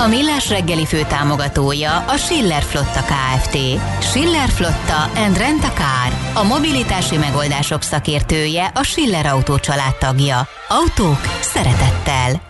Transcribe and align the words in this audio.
A 0.00 0.06
Millás 0.06 0.48
reggeli 0.48 0.86
fő 0.86 1.02
támogatója 1.08 1.98
a 1.98 2.16
Schiller 2.16 2.62
Flotta 2.62 3.02
KFT. 3.02 3.56
Schiller 4.00 4.48
Flotta 4.48 5.02
and 5.02 5.36
Rent 5.36 5.64
a 5.64 5.72
Car. 5.72 6.34
A 6.34 6.42
mobilitási 6.42 7.16
megoldások 7.16 7.82
szakértője 7.82 8.70
a 8.74 8.82
Schiller 8.82 9.26
Autó 9.26 9.58
tagja. 9.98 10.48
Autók 10.68 11.20
szeretettel. 11.40 12.42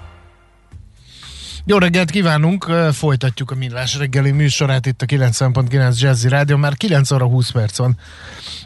Jó 1.65 1.79
reggelt 1.79 2.11
kívánunk, 2.11 2.65
folytatjuk 2.93 3.51
a 3.51 3.55
Millás 3.55 3.97
reggeli 3.97 4.31
műsorát 4.31 4.87
itt 4.87 5.03
a 5.03 5.07
90.9 5.07 5.99
Jazzy 6.01 6.29
Rádió, 6.29 6.57
már 6.57 6.77
9 6.77 7.11
óra 7.11 7.27
20 7.27 7.51
perc 7.51 7.79
van, 7.79 7.99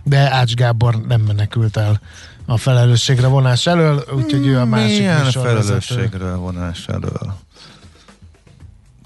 de 0.02 0.32
Ács 0.32 0.54
Gábor 0.54 1.00
nem 1.00 1.20
menekült 1.20 1.76
el 1.76 2.00
a 2.46 2.56
felelősségre 2.56 3.26
vonás 3.26 3.66
elől, 3.66 4.04
úgyhogy 4.14 4.46
ő 4.46 4.58
a 4.58 4.64
másik 4.64 4.98
Milyen 4.98 5.30
felelősségre 5.30 6.34
vonás 6.34 6.86
elől? 6.86 7.34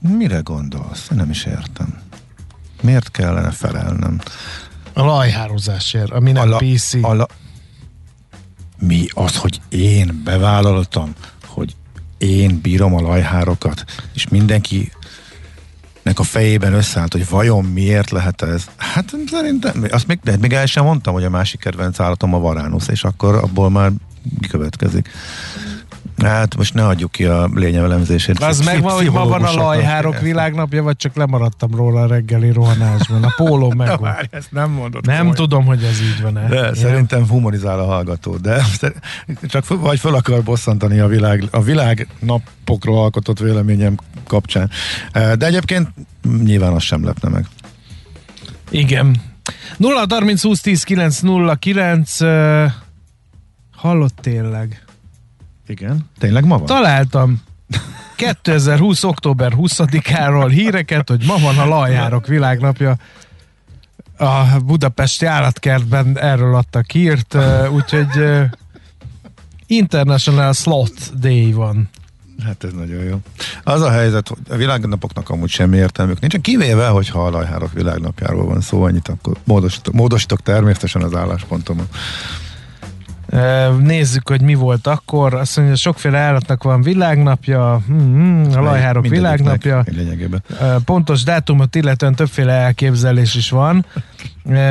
Mire 0.07 0.39
gondolsz? 0.39 1.09
Nem 1.09 1.31
is 1.31 1.45
értem. 1.45 1.99
Miért 2.83 3.11
kellene 3.11 3.51
felelnem? 3.51 4.21
A 4.93 5.03
lajhározásért, 5.03 6.11
ami 6.11 6.33
nem 6.33 6.43
a 6.43 6.47
la, 6.47 6.57
PC. 6.57 6.95
A 6.95 7.15
la, 7.15 7.27
mi 8.79 9.07
az, 9.15 9.37
hogy 9.37 9.61
én 9.69 10.21
bevállaltam, 10.25 11.13
hogy 11.47 11.77
én 12.19 12.61
bírom 12.61 12.95
a 12.95 13.01
lajhárokat, 13.01 13.85
és 14.15 14.29
mindenki 14.29 14.93
nek 16.03 16.19
a 16.19 16.23
fejében 16.23 16.73
összeállt, 16.73 17.13
hogy 17.13 17.29
vajon 17.29 17.65
miért 17.65 18.11
lehet 18.11 18.43
ez? 18.43 18.65
Hát 18.77 19.15
szerintem, 19.31 19.87
azt 19.91 20.07
még, 20.07 20.19
de 20.23 20.37
még 20.37 20.53
el 20.53 20.67
sem 20.67 20.85
mondtam, 20.85 21.15
hogy 21.15 21.25
a 21.25 21.31
másik 21.31 21.61
kedvenc 21.61 22.01
állatom 22.01 22.35
a 22.35 22.39
varánusz, 22.39 22.89
és 22.89 23.05
akkor 23.05 23.35
abból 23.35 23.71
már 23.71 23.91
következik. 24.49 25.11
Hát 26.23 26.57
most 26.57 26.75
ne 26.75 26.87
adjuk 26.87 27.11
ki 27.11 27.25
a 27.25 27.49
lényevelemzését. 27.55 28.43
Az 28.43 28.61
megvan, 28.61 28.93
hogy 28.93 29.11
ma 29.11 29.27
van 29.27 29.45
a 29.45 29.53
lajhárok 29.53 30.21
világnapja, 30.21 30.83
vagy 30.83 30.97
csak 30.97 31.17
lemaradtam 31.17 31.75
róla 31.75 32.01
a 32.01 32.07
reggeli 32.07 32.53
rohanásban. 32.53 33.23
A 33.23 33.33
póló 33.37 33.73
meg 33.77 34.01
Várj, 34.01 34.27
ezt 34.31 34.53
nem 34.53 34.71
mondod. 34.71 35.07
Nem 35.07 35.17
komolyan. 35.17 35.35
tudom, 35.35 35.65
hogy 35.65 35.83
ez 35.83 36.01
így 36.01 36.23
van-e. 36.23 36.49
De 36.49 36.75
szerintem 36.75 37.29
humorizál 37.29 37.79
a 37.79 37.85
hallgató, 37.85 38.37
de 38.37 38.63
csak 39.49 39.81
vagy 39.81 39.99
fel 39.99 40.15
akar 40.15 40.43
bosszantani 40.43 40.99
a 40.99 41.07
világ, 41.07 41.45
a 41.51 41.63
világ 41.63 42.09
napokról 42.19 43.03
alkotott 43.03 43.39
véleményem 43.39 43.97
kapcsán. 44.27 44.71
De 45.13 45.47
egyébként 45.47 45.89
nyilván 46.45 46.73
az 46.73 46.83
sem 46.83 47.05
lepne 47.05 47.29
meg. 47.29 47.47
Igen. 48.71 49.17
0 49.77 50.05
30 50.09 50.43
20 50.43 50.61
10 50.61 50.83
9 50.83 51.21
0 51.21 51.55
9 51.55 52.19
Hallott 53.77 54.19
tényleg? 54.21 54.86
Igen, 55.67 56.11
tényleg 56.19 56.45
ma 56.45 56.57
van? 56.59 56.67
Találtam 56.67 57.43
2020. 58.17 59.05
október 59.05 59.53
20-áról 59.57 60.49
híreket, 60.51 61.09
hogy 61.09 61.25
ma 61.27 61.39
van 61.39 61.59
a 61.59 61.67
Lajárok 61.67 62.27
világnapja. 62.27 62.97
A 64.19 64.61
budapesti 64.65 65.27
állatkertben 65.27 66.19
erről 66.19 66.55
adtak 66.55 66.91
hírt, 66.91 67.37
úgyhogy 67.71 68.09
International 69.67 70.53
Slot 70.53 71.19
Day 71.19 71.53
van. 71.53 71.89
Hát 72.45 72.65
ez 72.65 72.73
nagyon 72.73 73.03
jó. 73.03 73.21
Az 73.63 73.83
a 73.83 73.91
helyzet, 73.91 74.29
hogy 74.29 74.39
a 74.49 74.57
világnapoknak 74.57 75.31
amúgy 75.31 75.51
semmi 75.51 75.77
értelmük 75.77 76.21
nincs, 76.21 76.37
kivéve, 76.37 76.89
hogyha 76.89 77.27
a 77.27 77.31
lajhárok 77.31 77.73
világnapjáról 77.73 78.47
van 78.47 78.61
szó, 78.61 78.83
annyit 78.83 79.09
akkor 79.09 79.37
módosítok, 79.45 79.95
módosítok 79.95 80.43
természetesen 80.43 81.03
az 81.03 81.15
álláspontomat. 81.15 81.97
Nézzük, 83.79 84.29
hogy 84.29 84.41
mi 84.41 84.55
volt 84.55 84.87
akkor. 84.87 85.35
Azt 85.35 85.57
mondja, 85.57 85.77
sokféle 85.77 86.19
állatnak 86.19 86.63
van 86.63 86.83
világnapja, 86.83 87.81
hmm, 87.87 88.49
a 88.55 88.61
lajhárok 88.61 89.07
világnapja. 89.07 89.85
Pontos 90.85 91.23
dátumot 91.23 91.75
illetően 91.75 92.15
többféle 92.15 92.53
elképzelés 92.53 93.35
is 93.35 93.51
van. 93.51 93.85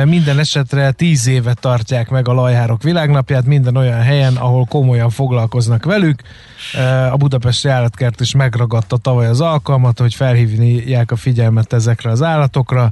Minden 0.04 0.38
esetre 0.38 0.90
tíz 0.90 1.26
éve 1.26 1.54
tartják 1.54 2.08
meg 2.08 2.28
a 2.28 2.32
lajhárok 2.32 2.82
világnapját, 2.82 3.44
minden 3.44 3.76
olyan 3.76 4.00
helyen, 4.00 4.36
ahol 4.36 4.64
komolyan 4.64 5.10
foglalkoznak 5.10 5.84
velük. 5.84 6.22
A 7.10 7.16
Budapesti 7.16 7.68
Állatkert 7.68 8.20
is 8.20 8.34
megragadta 8.34 8.96
tavaly 8.96 9.26
az 9.26 9.40
alkalmat, 9.40 9.98
hogy 9.98 10.14
felhívják 10.14 11.10
a 11.10 11.16
figyelmet 11.16 11.72
ezekre 11.72 12.10
az 12.10 12.22
állatokra. 12.22 12.90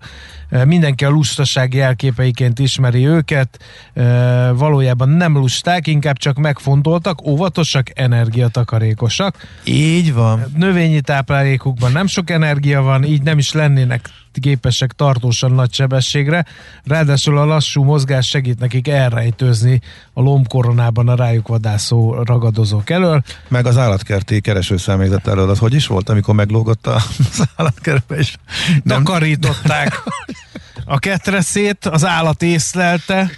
Mindenki 0.64 1.04
a 1.04 1.10
lustaság 1.10 1.75
jelképeiként 1.75 2.58
ismeri 2.58 3.06
őket, 3.06 3.58
valójában 4.54 5.08
nem 5.08 5.36
lusták, 5.36 5.86
inkább 5.86 6.16
csak 6.16 6.36
megfontoltak, 6.36 7.26
óvatosak, 7.26 7.98
energiatakarékosak. 7.98 9.36
Így 9.64 10.12
van. 10.12 10.44
Növényi 10.56 11.00
táplálékukban 11.00 11.92
nem 11.92 12.06
sok 12.06 12.31
energia 12.31 12.82
van, 12.82 13.04
így 13.04 13.22
nem 13.22 13.38
is 13.38 13.52
lennének 13.52 14.08
képesek 14.40 14.92
tartósan 14.92 15.52
nagy 15.52 15.72
sebességre, 15.72 16.44
ráadásul 16.84 17.38
a 17.38 17.44
lassú 17.44 17.82
mozgás 17.82 18.26
segít 18.26 18.58
nekik 18.58 18.88
elrejtőzni 18.88 19.80
a 20.12 20.20
lombkoronában 20.20 21.08
a 21.08 21.14
rájuk 21.14 21.48
vadászó 21.48 22.22
ragadozók 22.22 22.90
elől. 22.90 23.22
Meg 23.48 23.66
az 23.66 23.78
állatkerti 23.78 24.40
keresőszámízat 24.40 25.26
elől, 25.26 25.50
az 25.50 25.58
hogy 25.58 25.74
is 25.74 25.86
volt, 25.86 26.08
amikor 26.08 26.34
meglógott 26.34 26.86
az 26.86 27.48
állatkertbe 27.56 28.18
is? 28.18 28.36
Nem... 28.82 29.04
Takarították 29.04 30.02
a 30.84 30.98
ketreszét, 30.98 31.84
az 31.86 32.04
állat 32.04 32.42
észlelte, 32.42 33.30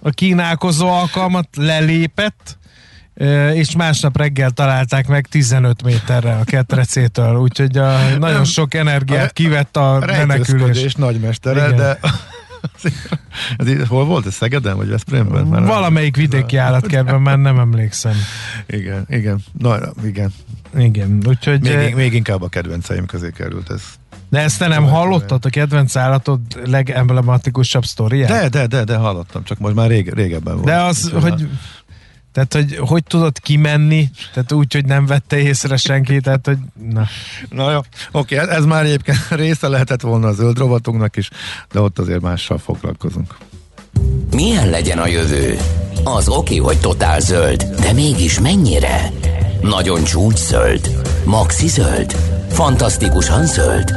a 0.00 0.10
kínálkozó 0.10 0.88
alkalmat 0.88 1.48
lelépett, 1.56 2.58
és 3.54 3.76
másnap 3.76 4.16
reggel 4.16 4.50
találták 4.50 5.08
meg 5.08 5.26
15 5.26 5.82
méterre 5.82 6.34
a 6.34 6.44
ketrecétől, 6.44 7.36
úgyhogy 7.36 7.78
a, 7.78 7.98
nagyon 8.18 8.44
sok 8.44 8.74
energiát 8.74 9.32
kivett 9.32 9.76
a, 9.76 9.94
a 9.94 10.06
menekülés. 10.06 10.94
nagymestere, 10.94 11.64
Igen. 11.64 11.76
de 11.76 11.98
ez, 13.56 13.66
ez, 13.68 13.88
hol 13.88 14.04
volt 14.04 14.26
ez? 14.26 14.34
Szegeden 14.34 14.76
vagy 14.76 14.88
Veszprémben? 14.88 15.46
Már 15.46 15.62
Valamelyik 15.62 16.16
vidéki 16.16 16.56
állatkertben, 16.56 17.20
már 17.20 17.38
nem 17.38 17.58
emlékszem. 17.58 18.14
Igen, 18.66 19.04
igen. 19.08 19.44
Na, 19.58 19.78
igen. 20.04 20.32
Igen, 20.78 21.22
úgyhogy... 21.26 21.60
Még, 21.60 21.94
még 21.94 22.14
inkább 22.14 22.42
a 22.42 22.48
kedvenceim 22.48 23.06
közé 23.06 23.30
került 23.30 23.70
ez. 23.70 23.82
De 24.28 24.38
ezt 24.38 24.58
te 24.58 24.66
nem 24.66 24.84
hallottad, 24.84 25.44
a 25.44 25.48
kedvenc 25.48 25.96
állatod 25.96 26.40
legemblematikusabb 26.64 27.84
sztoriát? 27.84 28.28
De, 28.28 28.48
de, 28.48 28.66
de, 28.66 28.84
de 28.84 28.96
hallottam, 28.96 29.44
csak 29.44 29.58
most 29.58 29.74
már 29.74 29.88
rég, 29.88 30.12
régebben 30.14 30.54
volt. 30.54 30.66
De 30.66 30.82
az, 30.82 31.12
hogy 31.20 31.48
tehát, 32.32 32.54
hogy 32.54 32.76
hogy 32.76 33.04
tudod 33.04 33.38
kimenni, 33.38 34.10
tehát 34.32 34.52
úgy, 34.52 34.72
hogy 34.72 34.84
nem 34.84 35.06
vette 35.06 35.38
észre 35.38 35.76
senki, 35.76 36.20
tehát, 36.20 36.46
hogy 36.46 36.58
na. 36.90 37.06
Na 37.48 37.72
jó, 37.72 37.80
oké, 38.12 38.36
ez, 38.36 38.48
ez 38.48 38.64
már 38.64 38.84
egyébként 38.84 39.18
része 39.44 39.68
lehetett 39.68 40.00
volna 40.00 40.26
a 40.28 40.32
zöld 40.32 40.58
rovatunknak 40.58 41.16
is, 41.16 41.30
de 41.72 41.80
ott 41.80 41.98
azért 41.98 42.20
mással 42.20 42.58
foglalkozunk. 42.58 43.36
Milyen 44.30 44.70
legyen 44.70 44.98
a 44.98 45.06
jövő? 45.06 45.58
Az 46.04 46.28
oké, 46.28 46.56
hogy 46.56 46.80
totál 46.80 47.20
zöld, 47.20 47.62
de 47.62 47.92
mégis 47.92 48.40
mennyire? 48.40 49.12
Nagyon 49.60 50.04
csúcs 50.04 50.38
zöld? 50.38 51.00
Maxi 51.24 51.68
zöld? 51.68 52.16
Fantasztikusan 52.50 53.46
zöld? 53.46 53.92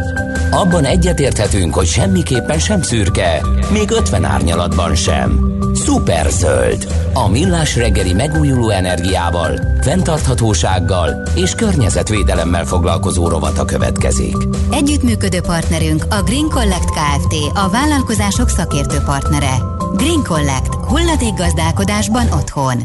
Abban 0.51 0.85
egyetérthetünk, 0.85 1.73
hogy 1.73 1.87
semmiképpen 1.87 2.59
sem 2.59 2.81
szürke, 2.81 3.41
még 3.71 3.91
50 3.91 4.23
árnyalatban 4.23 4.95
sem. 4.95 5.53
Szuper 5.83 6.29
zöld. 6.29 6.87
A 7.13 7.29
millás 7.29 7.75
reggeli 7.75 8.13
megújuló 8.13 8.69
energiával, 8.69 9.59
fenntarthatósággal 9.81 11.27
és 11.35 11.55
környezetvédelemmel 11.55 12.65
foglalkozó 12.65 13.27
rovata 13.27 13.65
következik. 13.65 14.35
Együttműködő 14.71 15.41
partnerünk 15.41 16.05
a 16.09 16.21
Green 16.21 16.49
Collect 16.49 16.89
Kft. 16.89 17.33
A 17.53 17.69
vállalkozások 17.69 18.49
szakértő 18.49 18.97
partnere. 19.05 19.57
Green 19.95 20.23
Collect. 20.23 20.73
Hulladék 20.73 21.33
gazdálkodásban 21.33 22.31
otthon. 22.31 22.77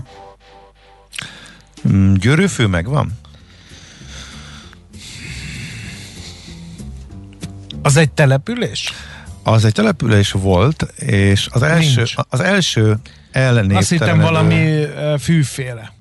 Mm, 1.88 2.14
győrőfő 2.14 2.66
megvan? 2.66 3.12
Az 7.82 7.96
egy 7.96 8.10
település? 8.10 8.92
Az 9.48 9.64
egy 9.64 9.72
település 9.72 10.32
volt, 10.32 10.82
és 10.96 11.48
az 11.52 11.62
első, 11.62 11.96
Nincs. 11.96 12.14
az 12.28 12.40
első 12.40 12.96
elnévtelenedő... 13.30 13.76
Azt 13.76 13.90
hittem 13.90 14.20
valami 14.20 14.84
fűféle. 15.18 15.92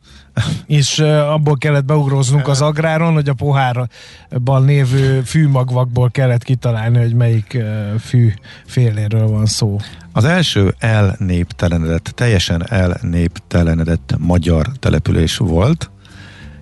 és 0.65 0.99
abból 1.29 1.57
kellett 1.57 1.85
beugróznunk 1.85 2.47
az 2.47 2.61
agráron, 2.61 3.13
hogy 3.13 3.29
a 3.29 3.33
pohárban 3.33 4.65
lévő 4.65 5.21
fűmagvakból 5.21 6.09
kellett 6.11 6.43
kitalálni, 6.43 6.97
hogy 6.97 7.13
melyik 7.13 7.57
fű 7.99 8.33
féléről 8.65 9.27
van 9.27 9.45
szó. 9.45 9.77
Az 10.11 10.25
első 10.25 10.75
elnéptelenedett, 10.79 12.11
teljesen 12.15 12.69
elnéptelenedett 12.69 14.15
magyar 14.17 14.67
település 14.79 15.37
volt, 15.37 15.89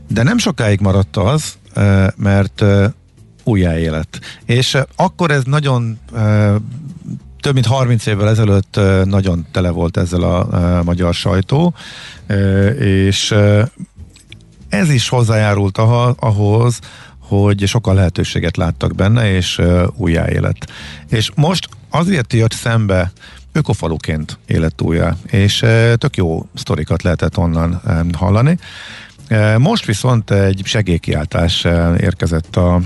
de 0.08 0.24
nem 0.24 0.38
sokáig 0.38 0.80
maradt 0.80 1.18
az, 1.18 1.58
mert 2.16 2.64
újjáélet. 3.46 4.20
És 4.46 4.78
akkor 4.96 5.32
ez 5.32 5.44
nagyon 5.44 6.00
több 7.40 7.54
mint 7.54 7.66
30 7.66 8.06
évvel 8.06 8.30
ezelőtt 8.30 8.80
nagyon 9.04 9.46
tele 9.52 9.70
volt 9.70 9.98
ezzel 9.98 10.22
a 10.22 10.84
magyar 10.84 11.14
sajtó, 11.14 11.74
és 12.80 13.36
ez 14.70 14.90
is 14.90 15.10
hozzájárult 15.10 15.78
ahhoz, 16.18 16.80
hogy 17.20 17.68
sokkal 17.68 17.94
lehetőséget 17.94 18.58
láttak 18.58 18.96
benne, 18.96 19.32
és 19.32 19.62
újjáélet. 19.96 20.72
És 21.10 21.32
most 21.36 21.70
azért 21.90 22.34
jött 22.34 22.54
szembe 22.54 23.12
ökofaluként 23.52 24.38
élet 24.46 24.82
újjá, 24.82 25.16
és 25.26 25.66
tök 25.96 26.18
jó 26.18 26.46
sztorikat 26.54 27.04
lehetett 27.04 27.38
onnan 27.38 27.82
hallani. 28.18 28.58
Most 29.58 29.86
viszont 29.86 30.32
egy 30.32 30.62
segélykiáltás 30.64 31.64
érkezett 31.98 32.56
a, 32.56 32.82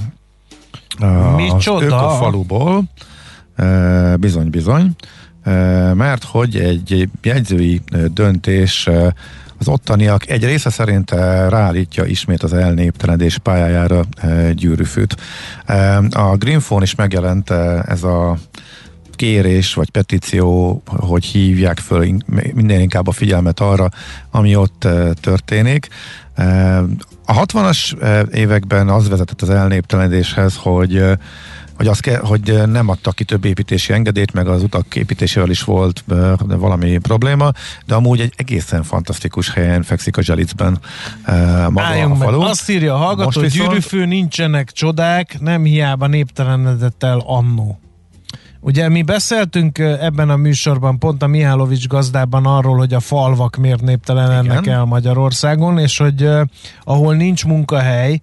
Micsoda? 1.36 1.86
az 1.86 2.04
ökofaluból, 2.04 2.83
bizony, 4.19 4.50
bizony, 4.50 4.95
mert 5.94 6.24
hogy 6.24 6.56
egy 6.56 7.10
jegyzői 7.21 7.81
döntés 8.13 8.89
az 9.60 9.68
ottaniak 9.68 10.30
egy 10.30 10.45
része 10.45 10.69
szerint 10.69 11.12
ráállítja 11.50 12.06
ismét 12.06 12.44
az 12.44 12.54
elnéptelenedés 12.54 13.38
pályájára 13.38 14.04
gyűrűfűt. 14.54 15.16
A 16.10 16.36
Greenphone 16.36 16.83
is 16.83 16.95
megjelent 16.95 17.50
ez 17.86 18.04
a 18.04 18.38
kérés 19.12 19.74
vagy 19.74 19.89
petíció, 19.89 20.81
hogy 20.86 21.25
hívják 21.25 21.80
föl 21.80 22.15
minden 22.54 22.80
inkább 22.80 23.07
a 23.07 23.12
figyelmet 23.12 23.60
arra, 23.60 23.89
ami 24.31 24.56
ott 24.56 24.88
történik. 25.22 25.88
A 27.30 27.46
60-as 27.46 27.94
években 28.34 28.90
az 28.90 29.10
vezetett 29.10 29.42
az 29.42 29.50
elnéptelenedéshez, 29.50 30.56
hogy 30.56 31.04
hogy, 31.76 31.88
az 31.88 32.00
ke, 32.00 32.18
hogy 32.18 32.62
nem 32.68 32.90
adtak 32.90 33.16
ki 33.16 33.24
több 33.24 33.46
építési 33.46 33.94
engedélyt, 33.94 34.34
meg 34.34 34.48
az 34.48 34.64
utak 34.64 34.96
építésével 34.96 35.50
is 35.50 35.64
volt 35.64 36.04
valami 36.48 36.98
probléma, 36.98 37.52
de 37.86 37.96
amúgy 37.96 38.20
egy 38.20 38.34
egészen 38.36 38.84
fantasztikus 38.84 39.54
helyen 39.54 39.84
fekszik 39.84 40.18
a 40.18 40.22
Zselicben 40.22 40.80
maga 41.70 41.81
Álljunk 41.81 42.14
a 42.14 42.18
falu. 42.24 42.40
Meg. 42.40 42.50
Azt 42.50 42.70
írja 42.70 42.94
a 42.94 42.98
hallgató, 42.98 43.40
hogy 43.40 43.52
viszont... 43.52 43.70
gyűrűfő 43.70 44.06
nincsenek 44.06 44.72
csodák, 44.72 45.40
nem 45.40 45.64
hiába 45.64 46.08
néptelenedett 46.08 47.04
el 47.04 47.22
annó. 47.25 47.80
Ugye 48.62 48.90
mi 48.90 49.02
beszéltünk 49.02 49.78
ebben 49.78 50.30
a 50.30 50.36
műsorban 50.36 51.00
pont 51.00 51.24
a 51.24 51.28
Mihálovics 51.28 51.88
gazdában 51.88 52.46
arról, 52.46 52.78
hogy 52.78 52.94
a 52.94 53.00
falvak 53.00 53.56
miért 53.56 53.82
néptelenednek 53.82 54.68
el 54.68 54.86
Magyarországon, 54.86 55.78
és 55.78 55.98
hogy 55.98 56.24
uh, 56.24 56.42
ahol 56.84 57.16
nincs 57.16 57.46
munkahely, 57.46 58.22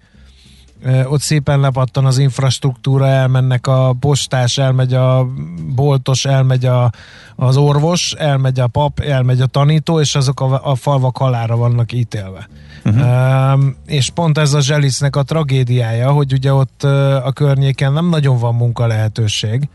ott 1.04 1.20
szépen 1.20 1.60
lepattan 1.60 2.04
az 2.04 2.18
infrastruktúra, 2.18 3.06
elmennek 3.06 3.66
a 3.66 3.94
postás, 4.00 4.58
elmegy 4.58 4.94
a 4.94 5.26
boltos, 5.74 6.24
elmegy 6.24 6.64
a, 6.64 6.90
az 7.36 7.56
orvos, 7.56 8.12
elmegy 8.18 8.60
a 8.60 8.66
pap, 8.66 9.00
elmegy 9.00 9.40
a 9.40 9.46
tanító, 9.46 10.00
és 10.00 10.14
azok 10.14 10.40
a, 10.40 10.70
a 10.70 10.74
falvak 10.74 11.16
halára 11.16 11.56
vannak 11.56 11.92
ítélve. 11.92 12.48
Uh-huh. 12.84 13.52
Um, 13.52 13.76
és 13.86 14.10
pont 14.10 14.38
ez 14.38 14.52
a 14.52 14.60
Zselisznek 14.60 15.16
a 15.16 15.22
tragédiája, 15.22 16.10
hogy 16.10 16.32
ugye 16.32 16.52
ott 16.52 16.80
uh, 16.84 17.26
a 17.26 17.32
környéken 17.32 17.92
nem 17.92 18.08
nagyon 18.08 18.38
van 18.38 18.54
munka 18.54 18.86
lehetőség, 18.86 19.68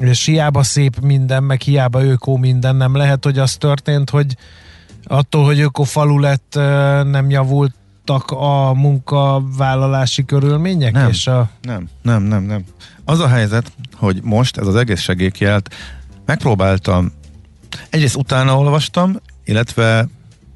és 0.00 0.24
hiába 0.24 0.62
szép 0.62 1.00
minden, 1.00 1.42
meg 1.42 1.60
hiába 1.60 2.04
ökó 2.04 2.36
minden, 2.36 2.76
nem 2.76 2.96
lehet, 2.96 3.24
hogy 3.24 3.38
az 3.38 3.56
történt, 3.56 4.10
hogy 4.10 4.36
attól, 5.04 5.44
hogy 5.44 5.60
öko 5.60 5.82
falu 5.82 6.18
lett, 6.18 6.54
nem 7.04 7.30
javult 7.30 7.74
javultak 8.08 8.30
a 8.30 8.74
munkavállalási 8.74 10.24
körülmények? 10.24 10.92
Nem, 10.92 11.08
és 11.08 11.26
a... 11.26 11.50
nem, 11.62 11.88
nem, 12.02 12.22
nem, 12.22 12.42
nem. 12.42 12.64
Az 13.04 13.20
a 13.20 13.28
helyzet, 13.28 13.72
hogy 13.94 14.20
most 14.22 14.56
ez 14.56 14.66
az 14.66 14.76
egész 14.76 15.00
segélykiált 15.00 15.74
megpróbáltam, 16.24 17.12
egyrészt 17.90 18.16
utána 18.16 18.58
olvastam, 18.58 19.16
illetve 19.44 20.08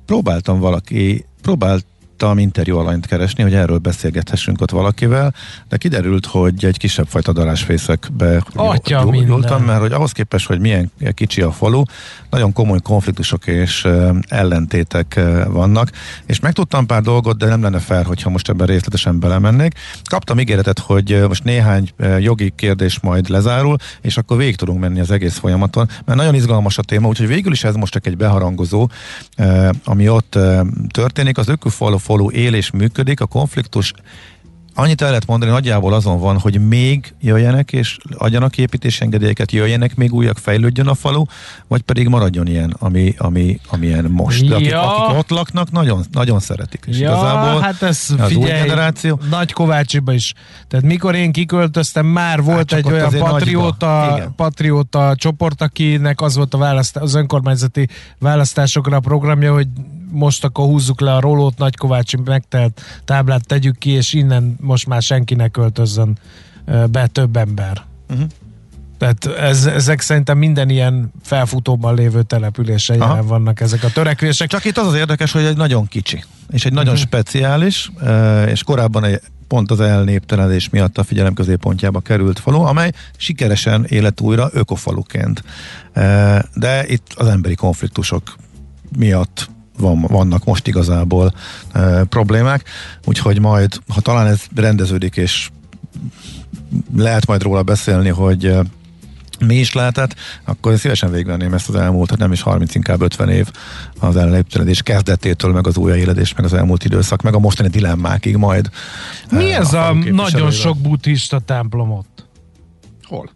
próbáltam 0.07 0.59
valaki, 0.59 1.27
próbált 1.43 1.85
próbáltam 2.23 2.51
interjú 2.51 2.79
alanyt 2.79 3.07
keresni, 3.07 3.43
hogy 3.43 3.55
erről 3.55 3.79
beszélgethessünk 3.79 4.61
ott 4.61 4.71
valakivel, 4.71 5.35
de 5.69 5.77
kiderült, 5.77 6.27
hogy 6.27 6.65
egy 6.65 6.79
kisebb 6.79 7.07
fajta 7.07 7.33
darásfészekbe 7.33 8.43
gyúltam, 9.27 9.65
mert 9.65 9.81
hogy 9.81 9.93
ahhoz 9.93 10.13
képest, 10.13 10.47
hogy 10.47 10.61
milyen 10.61 10.91
kicsi 11.15 11.41
a 11.43 11.53
falu, 11.53 11.83
nagyon 12.31 12.53
komoly 12.53 12.79
konfliktusok 12.83 13.47
és 13.47 13.89
ellentétek 14.29 15.21
vannak, 15.49 15.91
és 16.27 16.41
megtudtam 16.41 16.87
pár 16.87 17.03
dolgot, 17.03 17.39
de 17.39 17.47
nem 17.47 17.63
lenne 17.63 17.79
fel, 17.79 18.03
hogyha 18.03 18.31
most 18.31 18.49
ebben 18.49 18.67
részletesen 18.67 19.21
belemennék. 19.21 19.73
Kaptam 20.05 20.39
ígéretet, 20.39 20.79
hogy 20.79 21.25
most 21.29 21.45
néhány 21.45 21.91
jogi 22.19 22.53
kérdés 22.57 23.01
majd 23.01 23.29
lezárul, 23.29 23.77
és 24.01 24.17
akkor 24.17 24.37
végig 24.37 24.57
tudunk 24.57 24.81
menni 24.81 25.01
az 25.01 25.11
egész 25.11 25.39
folyamaton, 25.39 25.89
mert 26.05 26.19
nagyon 26.19 26.35
izgalmas 26.35 26.79
a 26.79 26.83
téma, 26.83 27.09
úgyhogy 27.09 27.27
végül 27.27 27.53
is 27.53 27.65
ez 27.65 27.75
most 27.75 27.93
csak 27.93 28.07
egy 28.07 28.17
beharangozó, 28.17 28.89
ami 29.85 30.09
ott 30.09 30.39
történik. 30.91 31.39
Az 31.39 31.49
Ökufalú 31.49 31.99
falu 32.13 32.31
él 32.31 32.55
és 32.55 32.71
működik, 32.71 33.21
a 33.21 33.27
konfliktus 33.27 33.93
Annyit 34.75 35.03
el 35.03 35.09
lehet 35.09 35.27
mondani, 35.27 35.51
nagyjából 35.51 35.93
azon 35.93 36.19
van, 36.19 36.39
hogy 36.39 36.69
még 36.69 37.15
jöjjenek 37.21 37.73
és 37.73 37.97
adjanak 38.17 38.59
építési 38.59 39.03
engedélyeket, 39.03 39.53
jöjjenek 39.53 39.95
még 39.95 40.13
újak, 40.13 40.39
fejlődjön 40.39 40.87
a 40.87 40.95
falu, 40.95 41.25
vagy 41.69 41.83
pedig 41.83 42.09
maradjon 42.09 42.47
ilyen, 42.47 42.77
ami, 42.79 43.15
ami, 43.19 43.61
amilyen 43.69 44.05
most. 44.05 44.49
De 44.49 44.55
akik, 44.55 44.67
ja. 44.67 44.97
akik 44.97 45.19
ott 45.19 45.31
laknak, 45.31 45.71
nagyon, 45.71 46.05
nagyon 46.13 46.41
szeretik. 46.41 46.85
És 46.87 46.99
ja, 46.99 47.11
igazából 47.11 47.61
hát 47.61 47.83
ez 47.83 48.07
az 48.19 48.27
figyelj, 48.27 48.35
új 48.35 48.67
generáció. 48.67 49.21
Nagy 49.31 49.53
Kovácsiba 49.53 50.13
is. 50.13 50.35
Tehát 50.69 50.85
mikor 50.85 51.15
én 51.15 51.33
kiköltöztem, 51.33 52.07
már 52.07 52.43
volt 52.43 52.71
hát 52.71 52.79
egy 52.79 52.93
olyan 52.93 53.11
patrióta, 53.19 54.33
patrióta 54.37 55.15
csoport, 55.17 55.63
akinek 55.63 56.21
az 56.21 56.37
volt 56.37 56.55
a 56.55 56.59
választ, 56.59 56.97
az 56.97 57.15
önkormányzati 57.15 57.89
választásokra 58.19 58.97
a 58.97 59.01
programja, 59.01 59.53
hogy 59.53 59.69
most 60.13 60.45
akkor 60.45 60.65
húzzuk 60.65 61.01
le 61.01 61.15
a 61.15 61.21
rolót, 61.21 61.59
Nagykovácsi 61.59 62.17
megtelt 62.25 62.81
táblát 63.05 63.47
tegyük 63.47 63.79
ki, 63.79 63.91
és 63.91 64.13
innen 64.13 64.57
most 64.61 64.87
már 64.87 65.03
senki 65.03 65.35
ne 65.35 65.49
költözzön 65.49 66.19
be 66.91 67.07
több 67.07 67.37
ember. 67.37 67.83
Uh-huh. 68.11 68.27
Tehát 68.99 69.27
ez, 69.27 69.67
ezek 69.67 70.01
szerintem 70.01 70.39
minden 70.39 70.69
ilyen 70.69 71.13
felfutóban 71.23 71.95
lévő 71.95 72.23
településen 72.23 72.97
jelen 72.97 73.27
vannak 73.27 73.61
ezek 73.61 73.85
a 73.85 73.91
törekvések. 73.91 74.49
Csak 74.49 74.65
itt 74.65 74.79
az 74.79 74.87
az 74.87 74.95
érdekes, 74.95 75.33
hogy 75.33 75.45
egy 75.45 75.57
nagyon 75.57 75.89
kicsi, 75.89 76.25
és 76.51 76.65
egy 76.65 76.73
nagyon 76.73 76.93
uh-huh. 76.93 77.07
speciális, 77.07 77.93
és 78.47 78.63
korábban 78.63 79.05
egy 79.05 79.21
pont 79.49 79.71
az 79.71 79.81
elnéptelenedés 79.81 80.69
miatt 80.69 80.99
a 80.99 81.05
figyelem 81.05 81.35
középpontjába 81.35 82.01
került 82.01 82.39
falu, 82.39 82.61
amely 82.61 82.93
sikeresen 83.17 83.85
élet 83.85 84.21
újra 84.21 84.49
ökofaluként. 84.53 85.45
De 86.55 86.87
itt 86.87 87.13
az 87.17 87.27
emberi 87.27 87.55
konfliktusok 87.55 88.37
miatt 88.97 89.51
van, 89.79 90.01
vannak 90.01 90.45
most 90.45 90.67
igazából 90.67 91.35
e, 91.73 92.05
problémák, 92.05 92.65
úgyhogy 93.05 93.41
majd, 93.41 93.79
ha 93.89 94.01
talán 94.01 94.27
ez 94.27 94.43
rendeződik, 94.55 95.17
és 95.17 95.51
lehet 96.97 97.27
majd 97.27 97.43
róla 97.43 97.63
beszélni, 97.63 98.09
hogy 98.09 98.45
e, 98.45 98.63
mi 99.47 99.55
is 99.55 99.73
lehetett, 99.73 100.15
akkor 100.45 100.79
szívesen 100.79 101.11
végvenném 101.11 101.55
ezt 101.55 101.69
az 101.69 101.75
elmúlt, 101.75 102.11
hát 102.11 102.19
nem 102.19 102.33
is 102.33 102.41
30, 102.41 102.75
inkább 102.75 103.01
50 103.01 103.29
év 103.29 103.51
az 103.99 104.17
ellenéptelenedés 104.17 104.83
kezdetétől, 104.83 105.53
meg 105.53 105.67
az 105.67 105.77
újjáéledés, 105.77 106.35
meg 106.35 106.45
az 106.45 106.55
elmúlt 106.55 106.85
időszak, 106.85 107.23
meg 107.23 107.35
a 107.35 107.39
mostani 107.39 107.69
dilemmákig 107.69 108.37
majd. 108.37 108.71
Mi 109.31 109.53
ez 109.53 109.73
a, 109.73 109.89
a 109.89 109.93
nagyon 109.93 110.51
sok 110.51 110.79
buddhista 110.79 111.39
templom 111.39 111.91
ott? 111.91 112.27
Hol? 113.03 113.31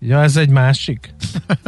Ja, 0.00 0.22
ez 0.22 0.36
egy 0.36 0.48
másik? 0.48 1.14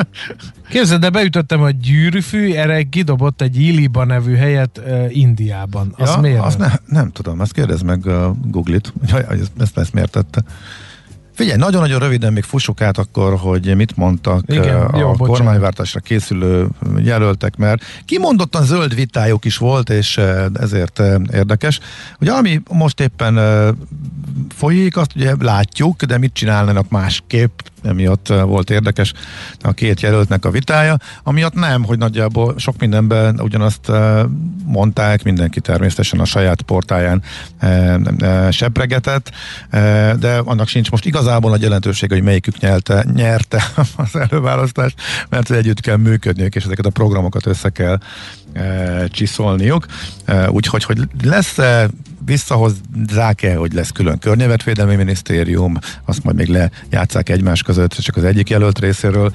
Képzeld, 0.70 1.00
de 1.00 1.10
beütöttem 1.10 1.62
a 1.62 1.70
gyűrűfű, 1.70 2.52
erre 2.52 2.82
kidobott 2.82 3.40
egy 3.40 3.60
Iliba 3.60 4.04
nevű 4.04 4.34
helyet 4.34 4.80
uh, 4.84 5.16
Indiában. 5.16 5.94
Az 5.96 6.08
ja, 6.08 6.20
miért? 6.20 6.44
Azt 6.44 6.58
ne, 6.58 6.68
nem 6.86 7.10
tudom, 7.10 7.40
ezt 7.40 7.52
kérdezd 7.52 7.84
meg 7.84 8.04
uh, 8.04 8.36
Google-it, 8.44 8.92
hogy 9.10 9.50
ezt, 9.58 9.78
ezt 9.78 9.92
miért 9.92 10.10
tette. 10.10 10.42
Figyelj, 11.40 11.58
nagyon-nagyon 11.58 11.98
röviden 11.98 12.32
még 12.32 12.42
fussuk 12.42 12.80
át 12.80 12.98
akkor, 12.98 13.36
hogy 13.38 13.76
mit 13.76 13.96
mondtak 13.96 14.42
Igen, 14.46 14.80
a 14.82 14.98
jó, 14.98 15.12
kormányváltásra 15.12 16.00
készülő 16.00 16.68
jelöltek, 16.98 17.56
mert 17.56 17.82
kimondottan 18.04 18.64
zöld 18.64 18.94
vitájuk 18.94 19.44
is 19.44 19.56
volt, 19.56 19.90
és 19.90 20.20
ezért 20.54 21.02
érdekes. 21.32 21.80
Ugye 22.20 22.32
ami 22.32 22.60
most 22.70 23.00
éppen 23.00 23.38
folyik, 24.54 24.96
azt 24.96 25.16
ugye 25.16 25.34
látjuk, 25.38 26.02
de 26.02 26.18
mit 26.18 26.32
csinálnának 26.32 26.88
másképp, 26.88 27.58
emiatt 27.82 28.28
volt 28.28 28.70
érdekes 28.70 29.12
a 29.60 29.72
két 29.72 30.00
jelöltnek 30.00 30.44
a 30.44 30.50
vitája, 30.50 30.96
amiatt 31.22 31.54
nem, 31.54 31.84
hogy 31.84 31.98
nagyjából 31.98 32.54
sok 32.56 32.78
mindenben 32.78 33.40
ugyanazt 33.40 33.92
mondták, 34.64 35.22
mindenki 35.22 35.60
természetesen 35.60 36.20
a 36.20 36.24
saját 36.24 36.62
portáján 36.62 37.22
sepregetett, 38.50 39.30
de 40.18 40.40
annak 40.44 40.68
sincs 40.68 40.90
most 40.90 41.06
igazából 41.30 41.50
nagy 41.50 41.62
jelentőség, 41.62 42.10
hogy 42.10 42.22
melyikük 42.22 42.58
nyelte, 42.58 43.04
nyerte 43.14 43.62
az 43.96 44.16
előválasztást, 44.16 45.00
mert 45.28 45.50
együtt 45.50 45.80
kell 45.80 45.96
működniük, 45.96 46.54
és 46.54 46.64
ezeket 46.64 46.86
a 46.86 46.90
programokat 46.90 47.46
össze 47.46 47.68
kell 47.68 47.98
csiszolniuk. 49.08 49.86
Úgyhogy, 50.48 50.84
hogy 50.84 50.98
lesz-e 51.22 51.88
visszahozzák-e, 52.24 53.56
hogy 53.56 53.72
lesz 53.72 53.90
külön 53.90 54.18
környezetvédelmi 54.18 54.94
minisztérium, 54.94 55.78
azt 56.04 56.24
majd 56.24 56.36
még 56.36 56.48
lejátszák 56.48 57.28
egymás 57.28 57.62
között, 57.62 57.92
csak 57.92 58.16
az 58.16 58.24
egyik 58.24 58.48
jelölt 58.48 58.78
részéről 58.78 59.32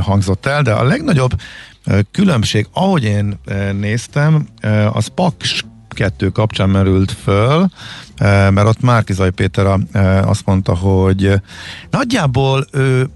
hangzott 0.00 0.46
el, 0.46 0.62
de 0.62 0.72
a 0.72 0.84
legnagyobb 0.84 1.40
különbség, 2.10 2.66
ahogy 2.72 3.04
én 3.04 3.38
néztem, 3.72 4.46
az 4.92 5.06
Paks 5.06 5.64
kettő 5.92 6.28
kapcsán 6.28 6.68
merült 6.68 7.12
föl, 7.12 7.68
mert 8.18 8.66
ott 8.66 8.80
Márkizaj 8.80 9.30
Péter 9.30 9.66
azt 10.24 10.46
mondta, 10.46 10.74
hogy 10.76 11.32
nagyjából 11.90 12.66
ő 12.72 13.10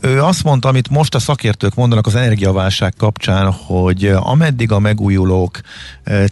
ő 0.00 0.22
azt 0.22 0.44
mondta, 0.44 0.68
amit 0.68 0.90
most 0.90 1.14
a 1.14 1.18
szakértők 1.18 1.74
mondanak 1.74 2.06
az 2.06 2.14
energiaválság 2.14 2.94
kapcsán, 2.96 3.52
hogy 3.52 4.04
ameddig 4.14 4.72
a 4.72 4.78
megújulók 4.78 5.60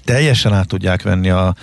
teljesen 0.05 0.53
át 0.53 0.69
tudják 0.69 1.03
venni 1.03 1.31
a, 1.31 1.55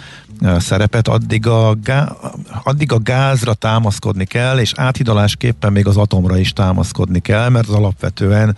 szerepet, 0.57 1.07
addig 1.07 1.47
a, 1.47 1.75
gá, 1.83 2.15
addig 2.63 2.91
a 2.91 2.99
gázra 2.99 3.53
támaszkodni 3.53 4.25
kell, 4.25 4.59
és 4.59 4.73
áthidalásképpen 4.75 5.71
még 5.71 5.87
az 5.87 5.97
atomra 5.97 6.37
is 6.37 6.53
támaszkodni 6.53 7.19
kell, 7.19 7.49
mert 7.49 7.67
az 7.67 7.73
alapvetően 7.73 8.55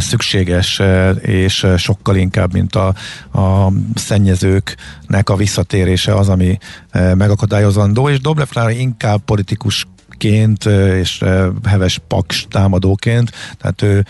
szükséges, 0.00 0.80
és 1.20 1.66
sokkal 1.76 2.16
inkább, 2.16 2.52
mint 2.52 2.74
a, 2.74 2.94
a 3.40 3.72
szennyezőknek 3.94 5.30
a 5.30 5.36
visszatérése 5.36 6.14
az, 6.14 6.28
ami 6.28 6.58
megakadályozandó, 6.92 8.08
és 8.08 8.20
Dobrev 8.20 8.68
inkább 8.70 9.20
politikus 9.24 9.86
ként 10.20 10.64
és 11.00 11.24
heves 11.64 12.00
paks 12.08 12.46
támadóként, 12.50 13.30
tehát 13.58 13.82
ő 13.82 14.04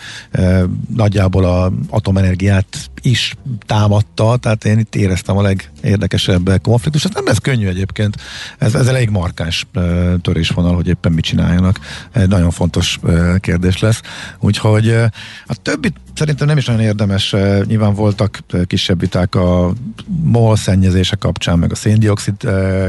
nagyjából 0.95 1.45
a 1.45 1.71
atomenergiát 1.89 2.89
is 3.01 3.35
támadta, 3.65 4.37
tehát 4.37 4.65
én 4.65 4.79
itt 4.79 4.95
éreztem 4.95 5.37
a 5.37 5.41
legérdekesebb 5.41 6.61
konfliktus. 6.61 7.03
Ez 7.05 7.11
nem 7.13 7.25
lesz 7.25 7.37
könnyű 7.37 7.67
egyébként, 7.67 8.15
ez, 8.57 8.75
ez 8.75 8.87
elég 8.87 9.09
markáns 9.09 9.67
törésvonal, 10.21 10.75
hogy 10.75 10.87
éppen 10.87 11.11
mit 11.11 11.23
csináljanak. 11.23 11.79
Egy 12.11 12.27
nagyon 12.27 12.51
fontos 12.51 12.99
kérdés 13.39 13.79
lesz. 13.79 14.01
Úgyhogy 14.39 14.89
a 15.45 15.55
többit 15.61 15.95
szerintem 16.13 16.47
nem 16.47 16.57
is 16.57 16.65
nagyon 16.65 16.81
érdemes. 16.81 17.35
Nyilván 17.65 17.93
voltak 17.93 18.39
kisebb 18.67 18.99
viták 18.99 19.35
a 19.35 19.73
MOL 20.23 20.55
szennyezése 20.55 21.15
kapcsán, 21.15 21.59
meg 21.59 21.71
a 21.71 21.75
széndiokszid 21.75 22.35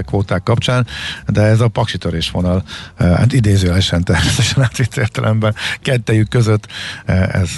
kvóták 0.07 0.43
kapcsán, 0.43 0.87
de 1.27 1.41
ez 1.41 1.61
a 1.61 1.69
paksi 1.69 1.99
törésvonal, 1.99 2.63
hát 2.97 3.33
idézőjelesen 3.33 4.05
természetesen 4.05 4.63
átvitt 4.63 4.97
értelemben 4.97 5.55
kettejük 5.81 6.29
között 6.29 6.67
ez 7.07 7.51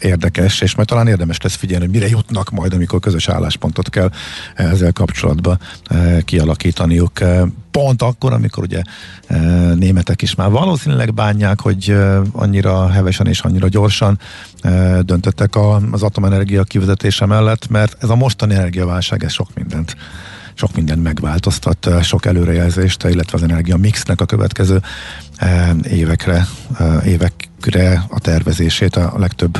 érdekes, 0.00 0.60
és 0.60 0.74
majd 0.74 0.88
talán 0.88 1.08
érdemes 1.08 1.40
lesz 1.40 1.56
figyelni, 1.56 1.84
hogy 1.84 1.94
mire 1.94 2.08
jutnak 2.08 2.50
majd, 2.50 2.72
amikor 2.72 3.00
közös 3.00 3.28
álláspontot 3.28 3.90
kell 3.90 4.10
ezzel 4.54 4.92
kapcsolatban 4.92 5.58
kialakítaniuk 6.24 7.18
pont 7.78 8.02
akkor, 8.02 8.32
amikor 8.32 8.62
ugye 8.62 8.82
németek 9.74 10.22
is 10.22 10.34
már 10.34 10.50
valószínűleg 10.50 11.14
bánják, 11.14 11.60
hogy 11.60 11.96
annyira 12.32 12.88
hevesen 12.88 13.26
és 13.26 13.40
annyira 13.40 13.68
gyorsan 13.68 14.18
döntöttek 15.00 15.56
az 15.90 16.02
atomenergia 16.02 16.64
kivezetése 16.64 17.26
mellett, 17.26 17.68
mert 17.68 17.96
ez 18.02 18.08
a 18.08 18.16
mostani 18.16 18.54
energiaválság, 18.54 19.24
ez 19.24 19.32
sok 19.32 19.48
mindent 19.54 19.96
sok 20.54 20.74
mindent 20.74 21.02
megváltoztat, 21.02 21.88
sok 22.02 22.26
előrejelzést, 22.26 23.04
illetve 23.04 23.36
az 23.36 23.42
energia 23.42 23.76
mixnek 23.76 24.20
a 24.20 24.24
következő 24.24 24.82
évekre, 25.90 26.46
évekre 27.58 28.04
a 28.08 28.20
tervezését 28.20 28.96
a 28.96 29.18
legtöbb 29.18 29.58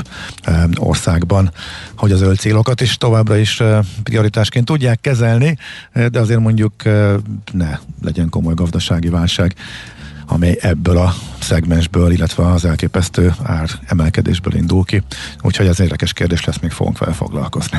országban, 0.76 1.50
hogy 1.96 2.12
az 2.12 2.18
zöld 2.18 2.38
is 2.80 2.96
továbbra 2.96 3.36
is 3.36 3.62
prioritásként 4.02 4.64
tudják 4.64 5.00
kezelni, 5.00 5.56
de 5.92 6.18
azért 6.18 6.40
mondjuk 6.40 6.72
ne 7.52 7.78
legyen 8.02 8.28
komoly 8.28 8.54
gazdasági 8.54 9.08
válság 9.08 9.54
amely 10.30 10.58
ebből 10.60 10.96
a 10.96 11.14
szegmensből, 11.40 12.10
illetve 12.10 12.46
az 12.46 12.64
elképesztő 12.64 13.34
ár 13.42 13.70
emelkedésből 13.86 14.54
indul 14.54 14.84
ki. 14.84 15.02
Úgyhogy 15.42 15.66
ez 15.66 15.80
érdekes 15.80 16.12
kérdés 16.12 16.44
lesz, 16.44 16.58
még 16.58 16.70
fogunk 16.70 16.98
vele 16.98 17.12
foglalkozni. 17.12 17.78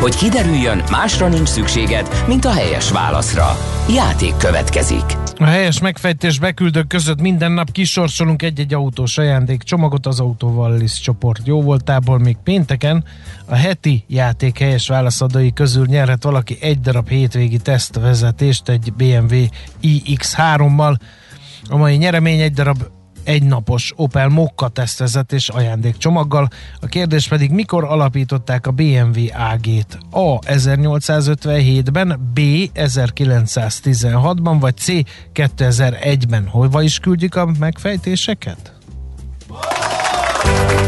Hogy 0.00 0.16
kiderüljön, 0.16 0.82
másra 0.90 1.28
nincs 1.28 1.48
szükséged, 1.48 2.24
mint 2.26 2.44
a 2.44 2.52
helyes 2.52 2.90
válaszra. 2.90 3.56
Játék 3.94 4.36
következik. 4.36 5.04
A 5.36 5.44
helyes 5.44 5.80
megfejtés 5.80 6.38
beküldők 6.38 6.86
között 6.86 7.20
minden 7.20 7.52
nap 7.52 7.70
kisorsolunk 7.72 8.42
egy-egy 8.42 8.74
autós 8.74 9.18
ajándék 9.18 9.62
csomagot 9.62 10.06
az 10.06 10.20
Autóvallis 10.20 11.00
csoport 11.00 11.46
jó 11.46 11.62
voltából. 11.62 12.18
Még 12.18 12.36
pénteken 12.44 13.04
a 13.46 13.54
heti 13.54 14.04
játék 14.08 14.58
helyes 14.58 14.88
válaszadói 14.88 15.52
közül 15.52 15.86
nyerhet 15.86 16.22
valaki 16.22 16.56
egy 16.60 16.80
darab 16.80 17.08
hétvégi 17.08 17.58
tesztvezetést 17.58 18.68
egy 18.68 18.92
BMW 18.92 19.44
iX3-mal. 19.82 20.96
A 21.68 21.76
mai 21.76 21.96
nyeremény 21.96 22.40
egy 22.40 22.52
darab 22.52 22.82
egynapos 23.24 23.92
Opel 23.96 24.28
Mokka 24.28 24.68
tesztvezetés 24.68 25.48
ajándékcsomaggal. 25.48 26.48
A 26.80 26.86
kérdés 26.86 27.28
pedig 27.28 27.50
mikor 27.50 27.84
alapították 27.84 28.66
a 28.66 28.70
BMW 28.70 29.20
AG-t? 29.52 29.98
A. 30.10 30.38
1857-ben, 30.38 32.30
B. 32.34 32.40
1916-ban, 32.74 34.56
vagy 34.60 34.76
C. 34.76 34.86
2001-ben. 35.34 36.46
Hova 36.48 36.82
is 36.82 36.98
küldjük 36.98 37.34
a 37.34 37.48
megfejtéseket? 37.58 38.72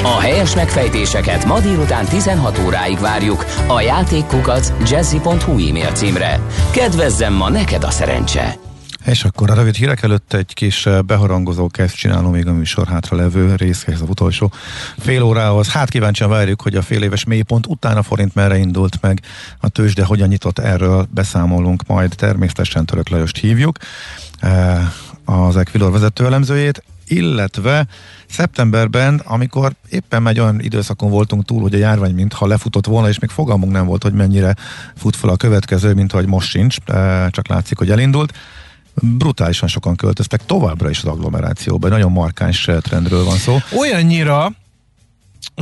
A 0.03 0.21
helyes 0.21 0.55
megfejtéseket 0.55 1.45
ma 1.45 1.61
délután 1.61 2.05
16 2.05 2.59
óráig 2.59 2.99
várjuk 2.99 3.45
a 3.67 3.81
játékkukac 3.81 4.73
jazzy.hu 4.91 5.69
e-mail 5.69 5.93
címre. 5.93 6.41
Kedvezzem 6.73 7.33
ma 7.33 7.51
neked 7.51 7.85
a 7.85 7.91
szerencse! 7.91 8.64
És 9.05 9.25
akkor 9.25 9.51
a 9.51 9.55
rövid 9.55 9.75
hírek 9.75 10.03
előtt 10.03 10.33
egy 10.33 10.55
kis 10.55 10.87
eh, 10.87 11.03
beharangozó 11.03 11.67
kezd 11.67 11.95
csinálni 11.95 12.31
még 12.31 12.47
a 12.47 12.53
műsor 12.53 12.87
hátra 12.87 13.17
levő 13.17 13.55
részhez 13.55 14.01
az 14.01 14.09
utolsó 14.09 14.53
fél 14.99 15.23
órához. 15.23 15.69
Hát 15.69 15.89
kíváncsian 15.89 16.31
várjuk, 16.31 16.63
hogy 16.63 16.77
a 16.77 16.83
fél 16.83 17.03
éves 17.03 17.25
mélypont 17.25 17.67
után 17.67 17.97
a 17.97 18.03
forint 18.03 18.35
merre 18.35 18.57
indult 18.57 18.99
meg. 19.01 19.21
A 19.61 19.69
tőzsde, 19.69 20.05
hogyan 20.05 20.29
nyitott 20.29 20.59
erről 20.59 21.07
beszámolunk, 21.11 21.87
majd. 21.87 22.15
Természetesen 22.15 22.85
Török 22.85 23.09
Lajost 23.09 23.37
hívjuk, 23.37 23.77
az 25.25 25.57
Equilor 25.57 25.93
vezető 25.93 26.25
elemzőjét, 26.25 26.85
illetve 27.09 27.87
szeptemberben, 28.29 29.21
amikor 29.25 29.73
éppen 29.91 30.23
megy 30.23 30.41
olyan 30.41 30.61
időszakon 30.61 31.11
voltunk 31.11 31.45
túl, 31.45 31.61
hogy 31.61 31.75
a 31.75 31.79
járvány 31.79 32.15
mintha 32.15 32.47
lefutott 32.47 32.87
volna, 32.87 33.09
és 33.09 33.19
még 33.19 33.31
fogalmunk 33.31 33.73
nem 33.73 33.87
volt, 33.87 34.03
hogy 34.03 34.13
mennyire 34.13 34.55
fut 34.97 35.17
fel 35.17 35.31
a 35.31 35.37
következő, 35.37 35.95
mint 35.95 36.13
hogy 36.13 36.27
most 36.27 36.49
sincs, 36.49 36.77
csak 37.31 37.49
látszik, 37.49 37.79
hogy 37.79 37.91
elindult 37.91 38.33
brutálisan 39.01 39.69
sokan 39.69 39.97
költöztek 39.97 40.45
továbbra 40.47 40.91
is 40.91 41.03
az 41.03 41.09
agglomerációba. 41.09 41.89
Nagyon 41.89 42.13
markáns 42.13 42.71
trendről 42.83 43.25
van 43.25 43.37
szó. 43.37 43.59
Olyannyira, 43.79 44.53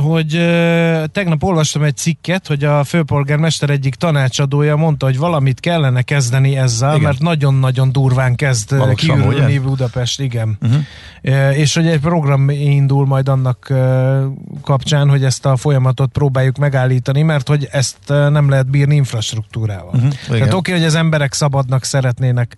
hogy 0.01 0.35
uh, 0.35 1.03
tegnap 1.05 1.43
olvastam 1.43 1.83
egy 1.83 1.97
cikket, 1.97 2.47
hogy 2.47 2.63
a 2.63 2.83
főpolgármester 2.83 3.69
egyik 3.69 3.95
tanácsadója 3.95 4.75
mondta, 4.75 5.05
hogy 5.05 5.17
valamit 5.17 5.59
kellene 5.59 6.01
kezdeni 6.01 6.57
ezzel, 6.57 6.89
igen. 6.89 7.01
mert 7.01 7.19
nagyon-nagyon 7.19 7.91
durván 7.91 8.35
kezd 8.35 8.95
kiürülni 8.95 9.57
Budapest, 9.57 10.21
igen. 10.21 10.57
Uh-huh. 10.61 10.79
Uh, 11.23 11.57
és 11.57 11.75
hogy 11.75 11.87
egy 11.87 11.99
program 11.99 12.49
indul 12.49 13.05
majd 13.05 13.29
annak 13.29 13.73
kapcsán, 14.61 15.09
hogy 15.09 15.23
ezt 15.23 15.45
a 15.45 15.57
folyamatot 15.57 16.11
próbáljuk 16.11 16.57
megállítani, 16.57 17.21
mert 17.21 17.47
hogy 17.47 17.67
ezt 17.71 17.97
nem 18.07 18.49
lehet 18.49 18.69
bírni 18.69 18.95
infrastruktúrával. 18.95 19.93
Uh-huh. 19.93 20.13
Tehát 20.27 20.41
oké, 20.41 20.55
okay, 20.55 20.73
hogy 20.73 20.83
az 20.83 20.95
emberek 20.95 21.33
szabadnak 21.33 21.83
szeretnének 21.83 22.57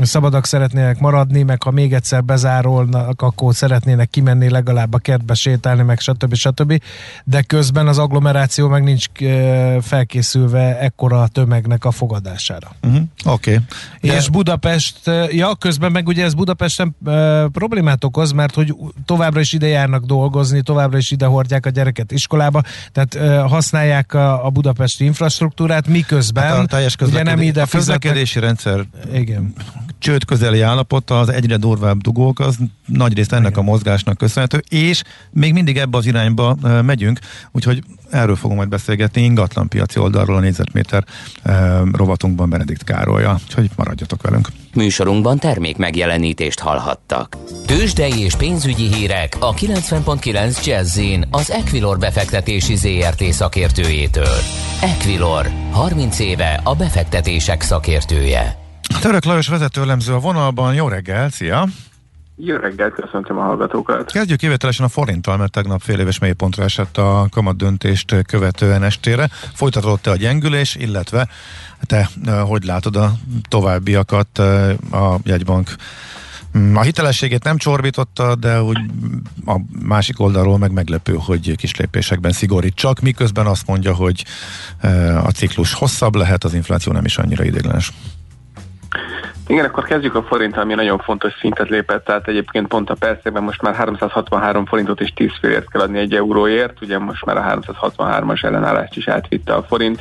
szabadak 0.00 0.46
szeretnének 0.46 0.98
maradni, 0.98 1.42
meg 1.42 1.62
ha 1.62 1.70
még 1.70 1.94
egyszer 1.94 2.24
bezárolnak, 2.24 3.22
akkor 3.22 3.54
szeretnének 3.54 4.10
kimenni 4.10 4.48
legalább 4.48 4.94
a 4.94 4.98
kertbe 4.98 5.34
sétálni, 5.34 5.82
meg 5.82 6.00
stb. 6.00 6.34
stb. 6.34 6.82
De 7.24 7.42
közben 7.42 7.86
az 7.86 7.98
agglomeráció 7.98 8.68
meg 8.68 8.82
nincs 8.82 9.06
felkészülve 9.80 10.78
ekkora 10.78 11.22
a 11.22 11.28
tömegnek 11.28 11.84
a 11.84 11.90
fogadására. 11.90 12.70
Uh-huh. 12.82 13.02
Oké. 13.24 13.60
Okay. 14.00 14.16
És 14.16 14.28
Budapest, 14.28 15.10
ja, 15.30 15.54
közben 15.54 15.92
meg 15.92 16.06
ugye 16.06 16.24
ez 16.24 16.34
Budapesten 16.34 16.96
e, 17.06 17.46
problémát 17.48 18.04
okoz, 18.04 18.32
mert 18.32 18.54
hogy 18.54 18.74
továbbra 19.04 19.40
is 19.40 19.52
ide 19.52 19.66
járnak 19.66 20.04
dolgozni, 20.04 20.62
továbbra 20.62 20.98
is 20.98 21.10
ide 21.10 21.26
hordják 21.26 21.66
a 21.66 21.70
gyereket 21.70 22.12
iskolába, 22.12 22.62
tehát 22.92 23.14
e, 23.14 23.40
használják 23.40 24.14
a, 24.14 24.46
a 24.46 24.50
budapesti 24.50 25.04
infrastruktúrát, 25.04 25.86
miközben 25.86 26.44
hát 26.44 26.58
a 26.58 26.66
teljes 26.66 26.96
ugye 27.00 27.22
nem 27.22 27.40
ide 27.40 27.62
a 27.62 27.66
közlekedési 27.66 28.38
rendszer 28.38 28.84
igen 29.12 29.54
csőd 29.98 30.24
közeli 30.24 30.60
állapota, 30.60 31.20
az 31.20 31.28
egyre 31.28 31.56
durvább 31.56 32.00
dugók, 32.00 32.40
az 32.40 32.56
nagyrészt 32.86 33.32
ennek 33.32 33.56
a 33.56 33.62
mozgásnak 33.62 34.16
köszönhető, 34.16 34.62
és 34.68 35.02
még 35.30 35.52
mindig 35.52 35.76
ebbe 35.78 35.96
az 35.96 36.06
irányba 36.06 36.56
megyünk, 36.82 37.18
úgyhogy 37.52 37.82
erről 38.10 38.36
fogunk 38.36 38.58
majd 38.58 38.70
beszélgetni 38.70 39.22
ingatlan 39.22 39.68
piaci 39.68 39.98
oldalról 39.98 40.36
a 40.36 40.40
négyzetméter 40.40 41.04
rovatunkban 41.92 42.50
Benedikt 42.50 42.84
Károlya, 42.84 43.38
úgyhogy 43.44 43.70
maradjatok 43.76 44.22
velünk. 44.22 44.48
Műsorunkban 44.74 45.38
termék 45.38 45.76
megjelenítést 45.76 46.60
hallhattak. 46.60 47.36
Tőzsdei 47.66 48.20
és 48.20 48.34
pénzügyi 48.34 48.94
hírek 48.94 49.36
a 49.40 49.54
90.9 49.54 50.64
jazz 50.64 51.00
az 51.30 51.50
Equilor 51.50 51.98
befektetési 51.98 52.76
ZRT 52.76 53.22
szakértőjétől. 53.22 54.36
Equilor, 54.80 55.50
30 55.70 56.18
éve 56.18 56.60
a 56.64 56.74
befektetések 56.74 57.62
szakértője. 57.62 58.61
Török 59.00 59.24
Lajos 59.24 59.48
vezetőlemző 59.48 60.12
a 60.12 60.18
vonalban. 60.18 60.74
Jó 60.74 60.88
reggel, 60.88 61.30
szia! 61.30 61.66
Jó 62.36 62.56
reggel, 62.56 62.90
köszöntöm 62.90 63.38
a 63.38 63.42
hallgatókat. 63.42 64.12
Kezdjük 64.12 64.38
kivételesen 64.38 64.84
a 64.86 64.88
forinttal, 64.88 65.36
mert 65.36 65.52
tegnap 65.52 65.80
fél 65.80 65.98
éves 65.98 66.18
mélypontra 66.18 66.64
esett 66.64 66.96
a 66.96 67.26
kamat 67.30 67.56
döntést 67.56 68.14
követően 68.26 68.82
estére. 68.82 69.28
Folytatódott-e 69.54 70.10
a 70.10 70.16
gyengülés, 70.16 70.74
illetve 70.74 71.28
te 71.86 72.08
hogy 72.46 72.64
látod 72.64 72.96
a 72.96 73.12
továbbiakat 73.48 74.38
a 74.90 75.18
jegybank 75.22 75.74
mm, 76.58 76.76
a 76.76 76.82
hitelességét 76.82 77.44
nem 77.44 77.56
csorbította, 77.56 78.34
de 78.34 78.62
úgy 78.62 78.78
a 79.46 79.60
másik 79.82 80.20
oldalról 80.20 80.58
meg 80.58 80.72
meglepő, 80.72 81.14
hogy 81.14 81.56
kis 81.56 81.76
lépésekben 81.76 82.32
szigorít 82.32 82.74
csak, 82.74 83.00
miközben 83.00 83.46
azt 83.46 83.66
mondja, 83.66 83.94
hogy 83.94 84.24
a 85.24 85.30
ciklus 85.30 85.72
hosszabb 85.72 86.14
lehet, 86.14 86.44
az 86.44 86.54
infláció 86.54 86.92
nem 86.92 87.04
is 87.04 87.18
annyira 87.18 87.44
idéglenes. 87.44 87.92
Igen, 89.46 89.64
akkor 89.64 89.84
kezdjük 89.84 90.14
a 90.14 90.22
forint, 90.22 90.56
ami 90.56 90.74
nagyon 90.74 90.98
fontos 90.98 91.32
szintet 91.40 91.68
lépett, 91.68 92.04
tehát 92.04 92.28
egyébként 92.28 92.68
pont 92.68 92.90
a 92.90 92.94
percében 92.94 93.42
most 93.42 93.62
már 93.62 93.74
363 93.74 94.66
forintot 94.66 95.00
és 95.00 95.12
10 95.14 95.30
félért 95.40 95.70
kell 95.70 95.80
adni 95.80 95.98
egy 95.98 96.14
euróért, 96.14 96.80
ugye 96.80 96.98
most 96.98 97.24
már 97.24 97.36
a 97.36 97.60
363-as 97.60 98.44
ellenállást 98.44 98.96
is 98.96 99.08
átvitte 99.08 99.54
a 99.54 99.62
forint. 99.62 100.00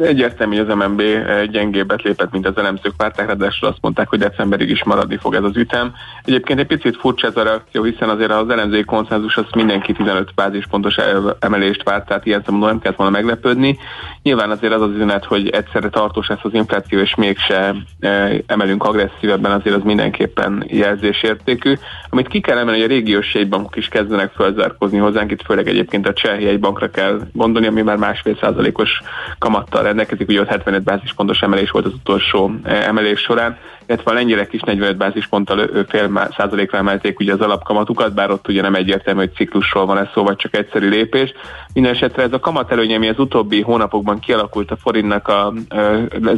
Egyértelmű, 0.00 0.56
hogy 0.56 0.70
az 0.70 0.76
MNB 0.76 1.00
eh, 1.00 1.44
gyengébbet 1.46 2.02
lépett, 2.02 2.32
mint 2.32 2.46
az 2.46 2.56
elemzők 2.56 2.92
várták, 2.96 3.26
ráadásul 3.26 3.68
azt 3.68 3.78
mondták, 3.80 4.08
hogy 4.08 4.18
decemberig 4.18 4.70
is 4.70 4.84
maradni 4.84 5.16
fog 5.16 5.34
ez 5.34 5.42
az 5.42 5.56
ütem. 5.56 5.92
Egyébként 6.24 6.58
egy 6.58 6.66
picit 6.66 6.96
furcsa 6.96 7.26
ez 7.26 7.36
a 7.36 7.42
reakció, 7.42 7.82
hiszen 7.82 8.08
azért 8.08 8.30
az 8.30 8.50
elemzői 8.50 8.84
konszenzus 8.84 9.36
az 9.36 9.44
mindenki 9.54 9.92
15 9.92 10.34
bázispontos 10.34 10.96
emelést 11.38 11.82
várt, 11.82 12.06
tehát 12.06 12.26
ilyen 12.26 12.38
szempontból 12.38 12.70
nem 12.70 12.80
kellett 12.80 12.96
volna 12.96 13.12
meglepődni. 13.12 13.78
Nyilván 14.22 14.50
azért 14.50 14.72
az 14.72 14.82
az 14.82 14.90
üzenet, 14.90 15.24
hogy 15.24 15.48
egyszerre 15.48 15.88
tartós 15.88 16.28
lesz 16.28 16.38
az 16.42 16.54
infláció, 16.54 16.98
és 16.98 17.14
mégse 17.14 17.74
e, 18.00 18.30
emelünk 18.46 18.84
agresszívebben, 18.84 19.52
azért 19.52 19.76
az 19.76 19.82
mindenképpen 19.82 20.64
jelzésértékű. 20.66 21.74
Amit 22.10 22.28
ki 22.28 22.40
kell 22.40 22.58
emelni, 22.58 22.80
hogy 22.80 22.90
a 22.90 22.94
régiós 22.94 23.34
jegybankok 23.34 23.76
is 23.76 23.88
kezdenek 23.88 24.32
fölzárkozni 24.32 24.98
hozzánk, 24.98 25.30
itt 25.30 25.42
főleg 25.42 25.68
egyébként 25.68 26.08
a 26.08 26.12
cseh 26.12 26.42
jegybankra 26.42 26.90
kell 26.90 27.20
gondolni, 27.32 27.66
ami 27.66 27.82
már 27.82 27.96
másfél 27.96 28.36
százalékos 28.40 28.90
kamattal 29.38 29.86
rendelkezik, 29.88 30.28
ugye 30.28 30.40
ott 30.40 30.48
75 30.48 30.82
bázispontos 30.82 31.40
emelés 31.40 31.70
volt 31.70 31.86
az 31.86 31.92
utolsó 31.92 32.52
eh, 32.62 32.86
emelés 32.86 33.20
során, 33.20 33.56
illetve 33.86 34.10
a 34.10 34.14
lengyelek 34.14 34.52
is 34.52 34.60
45 34.60 34.96
bázisponttal 34.96 35.86
fél 35.88 36.30
százalékra 36.36 36.78
emelték 36.78 37.20
ugye 37.20 37.32
az 37.32 37.40
alapkamatukat, 37.40 38.14
bár 38.14 38.30
ott 38.30 38.48
ugye 38.48 38.62
nem 38.62 38.74
egyértelmű, 38.74 39.20
hogy 39.20 39.34
ciklusról 39.34 39.86
van 39.86 39.98
ez 39.98 40.06
szó, 40.14 40.24
vagy 40.24 40.36
csak 40.36 40.56
egyszerű 40.56 40.88
lépés. 40.88 41.32
Mindenesetre 41.72 42.22
ez 42.22 42.32
a 42.32 42.40
kamat 42.40 42.72
előny, 42.72 42.94
ami 42.94 43.08
az 43.08 43.18
utóbbi 43.18 43.60
hónapokban 43.60 44.18
kialakult 44.18 44.70
a 44.70 44.76
forintnak 44.76 45.28
a, 45.28 45.46
a 45.46 45.52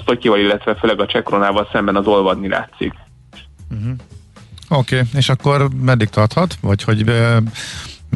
Tokyoval, 0.04 0.38
illetve 0.38 0.74
főleg 0.74 1.00
a 1.00 1.06
csekronával 1.06 1.68
szemben 1.72 1.96
az 1.96 2.06
olvadni 2.06 2.48
látszik. 2.48 2.92
Uh-huh. 3.70 3.92
Oké, 4.68 4.96
okay. 4.96 5.08
és 5.14 5.28
akkor 5.28 5.68
meddig 5.80 6.08
tarthat? 6.08 6.54
Vagy 6.60 6.82
hogy 6.82 7.04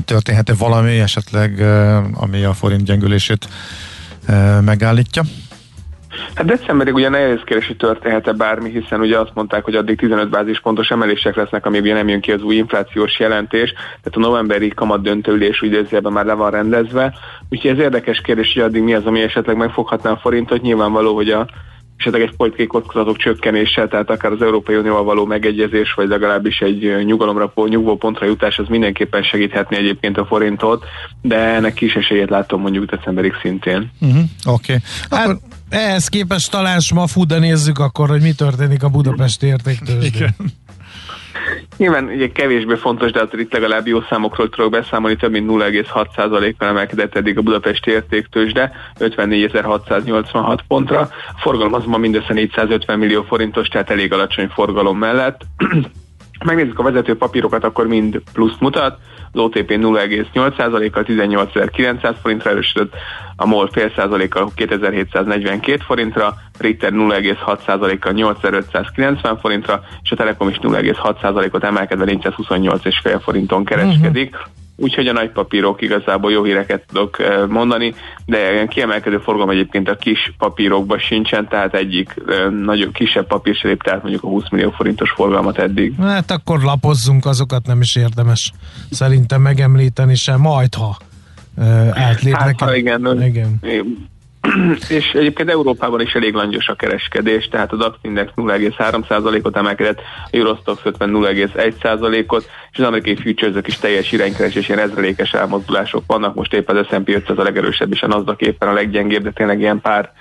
történhet-e 0.04 0.54
valami 0.58 1.00
esetleg, 1.00 1.60
ami 2.14 2.44
a 2.44 2.52
forint 2.52 2.84
gyengülését 2.84 3.48
megállítja? 4.64 5.22
Hát 6.34 6.46
decemberig 6.46 6.94
ugye 6.94 7.08
nehéz 7.08 7.40
kérdés, 7.44 7.66
hogy 7.66 7.76
történhet-e 7.76 8.32
bármi, 8.32 8.70
hiszen 8.70 9.00
ugye 9.00 9.18
azt 9.18 9.34
mondták, 9.34 9.64
hogy 9.64 9.74
addig 9.74 9.98
15 9.98 10.30
bázispontos 10.30 10.90
emelések 10.90 11.34
lesznek, 11.36 11.66
amíg 11.66 11.82
ugye 11.82 11.94
nem 11.94 12.08
jön 12.08 12.20
ki 12.20 12.32
az 12.32 12.42
új 12.42 12.54
inflációs 12.54 13.18
jelentés, 13.18 13.72
tehát 13.72 14.12
a 14.12 14.18
novemberi 14.18 14.68
kamat 14.68 15.02
döntőülés 15.02 15.62
idézőjelben 15.62 16.12
már 16.12 16.24
le 16.24 16.32
van 16.32 16.50
rendezve. 16.50 17.14
Úgyhogy 17.48 17.70
ez 17.70 17.78
érdekes 17.78 18.20
kérdés, 18.20 18.52
hogy 18.52 18.62
addig 18.62 18.82
mi 18.82 18.94
az, 18.94 19.04
ami 19.04 19.20
esetleg 19.20 19.56
megfoghatná 19.56 20.10
a 20.10 20.16
forintot. 20.16 20.62
Nyilvánvaló, 20.62 21.14
hogy 21.14 21.30
a 21.30 21.46
esetleg 21.96 22.22
egy 22.22 22.36
politikai 22.36 22.66
kockázatok 22.66 23.16
csökkenése, 23.16 23.88
tehát 23.88 24.10
akár 24.10 24.32
az 24.32 24.42
Európai 24.42 24.76
Unióval 24.76 25.04
való 25.04 25.24
megegyezés, 25.24 25.92
vagy 25.92 26.08
legalábbis 26.08 26.58
egy 26.58 27.04
nyugalomra, 27.04 27.52
nyugvó 27.68 27.96
pontra 27.96 28.26
jutás, 28.26 28.58
az 28.58 28.68
mindenképpen 28.68 29.22
segíthetni 29.22 29.76
egyébként 29.76 30.18
a 30.18 30.26
forintot, 30.26 30.84
de 31.22 31.36
ennek 31.36 31.74
kis 31.74 31.94
esélyét 31.94 32.30
látom 32.30 32.60
mondjuk 32.60 32.84
decemberig 32.84 33.32
szintén. 33.42 33.90
Uh-huh, 34.00 34.22
Oké. 34.44 34.74
Okay. 34.74 34.76
Hát, 35.10 35.40
ehhez 35.68 36.08
képest 36.08 36.50
talán 36.50 36.80
smafu, 36.80 37.26
de 37.26 37.38
nézzük 37.38 37.78
akkor, 37.78 38.08
hogy 38.08 38.22
mi 38.22 38.32
történik 38.32 38.82
a 38.82 38.88
Budapesti 38.88 39.46
értéktől. 39.46 40.02
Nyilván 41.76 42.04
ugye 42.04 42.32
kevésbé 42.32 42.74
fontos, 42.74 43.10
de 43.10 43.20
azért 43.20 43.42
itt 43.42 43.52
legalább 43.52 43.86
jó 43.86 44.00
számokról 44.00 44.48
tudok 44.48 44.70
beszámolni, 44.70 45.16
több 45.16 45.30
mint 45.30 45.50
0,6%-kal 45.50 46.68
emelkedett 46.68 47.14
eddig 47.14 47.38
a 47.38 47.42
budapesti 47.42 47.90
értéktősde, 47.90 48.72
54.686 48.98 50.58
pontra. 50.68 51.00
A 51.00 51.08
forgalom 51.36 51.74
azonban 51.74 52.00
mindössze 52.00 52.32
450 52.32 52.98
millió 52.98 53.22
forintos, 53.22 53.68
tehát 53.68 53.90
elég 53.90 54.12
alacsony 54.12 54.48
forgalom 54.48 54.98
mellett. 54.98 55.40
Megnézzük 56.44 56.78
a 56.78 56.82
vezető 56.82 57.16
papírokat, 57.16 57.64
akkor 57.64 57.86
mind 57.86 58.22
plusz 58.32 58.56
mutat. 58.58 58.98
Az 59.34 59.40
OTP 59.40 59.70
0,8%-kal 59.70 61.04
18.900 61.06 62.14
forintra 62.22 62.50
erősödött, 62.50 62.94
a 63.36 63.46
MOL 63.46 63.68
fél 63.72 63.92
százalékkal 63.96 64.52
2742 64.54 65.82
forintra, 65.86 66.34
Ritter 66.58 66.92
0,6%-kal 66.92 68.12
8590 68.12 69.38
forintra, 69.38 69.82
és 70.02 70.10
a 70.10 70.16
Telekom 70.16 70.48
is 70.48 70.58
0,6%-ot 70.62 71.64
emelkedve 71.64 72.04
428,5 72.06 73.20
forinton 73.22 73.64
kereskedik. 73.64 74.34
Uh-huh. 74.34 74.63
Úgyhogy 74.76 75.06
a 75.06 75.12
nagy 75.12 75.30
papírok 75.30 75.82
igazából 75.82 76.32
jó 76.32 76.42
híreket 76.42 76.84
tudok 76.86 77.18
eh, 77.18 77.46
mondani, 77.46 77.94
de 78.26 78.52
ilyen 78.52 78.68
kiemelkedő 78.68 79.18
forgalom 79.18 79.50
egyébként 79.50 79.88
a 79.88 79.96
kis 79.96 80.32
papírokban 80.38 80.98
sincsen, 80.98 81.48
tehát 81.48 81.74
egyik 81.74 82.14
eh, 82.26 82.50
nagyobb, 82.50 82.92
kisebb 82.92 83.26
papír 83.26 83.54
se 83.54 83.76
tehát 83.76 84.02
mondjuk 84.02 84.24
a 84.24 84.26
20 84.26 84.50
millió 84.50 84.70
forintos 84.70 85.10
forgalmat 85.10 85.58
eddig. 85.58 85.94
Hát 86.00 86.30
akkor 86.30 86.62
lapozzunk, 86.62 87.26
azokat 87.26 87.66
nem 87.66 87.80
is 87.80 87.96
érdemes 87.96 88.52
szerintem 88.90 89.40
megemlíteni 89.40 90.14
sem, 90.14 90.40
majd 90.40 90.74
ha 90.74 90.96
átlépnek. 91.92 92.60
Hát, 92.60 92.76
igen. 92.76 93.22
igen. 93.22 93.60
és 94.88 95.12
egyébként 95.12 95.50
Európában 95.50 96.00
is 96.00 96.14
elég 96.14 96.34
langyos 96.34 96.68
a 96.68 96.74
kereskedés, 96.74 97.48
tehát 97.48 97.72
a 97.72 97.76
DAX 97.76 97.96
Index 98.02 98.30
0,3%-ot 98.36 99.56
emelkedett, 99.56 99.98
a 99.98 100.28
Eurostox 100.30 100.80
50 100.84 101.10
0,1%-ot, 101.12 102.50
és 102.72 102.78
az 102.78 102.84
amerikai 102.84 103.16
futures 103.16 103.66
is 103.66 103.78
teljes 103.78 104.12
iránykeresés, 104.12 104.68
ilyen 104.68 104.80
ezrelékes 104.80 105.32
elmozdulások 105.32 106.02
vannak, 106.06 106.34
most 106.34 106.52
éppen 106.52 106.76
az 106.76 106.86
S&P 106.86 107.08
500 107.08 107.38
a 107.38 107.42
legerősebb, 107.42 107.92
és 107.92 108.02
a 108.02 108.06
NASDAQ 108.06 108.46
éppen 108.46 108.68
a 108.68 108.72
leggyengébb, 108.72 109.22
de 109.22 109.30
tényleg 109.30 109.60
ilyen 109.60 109.80
pár 109.80 110.12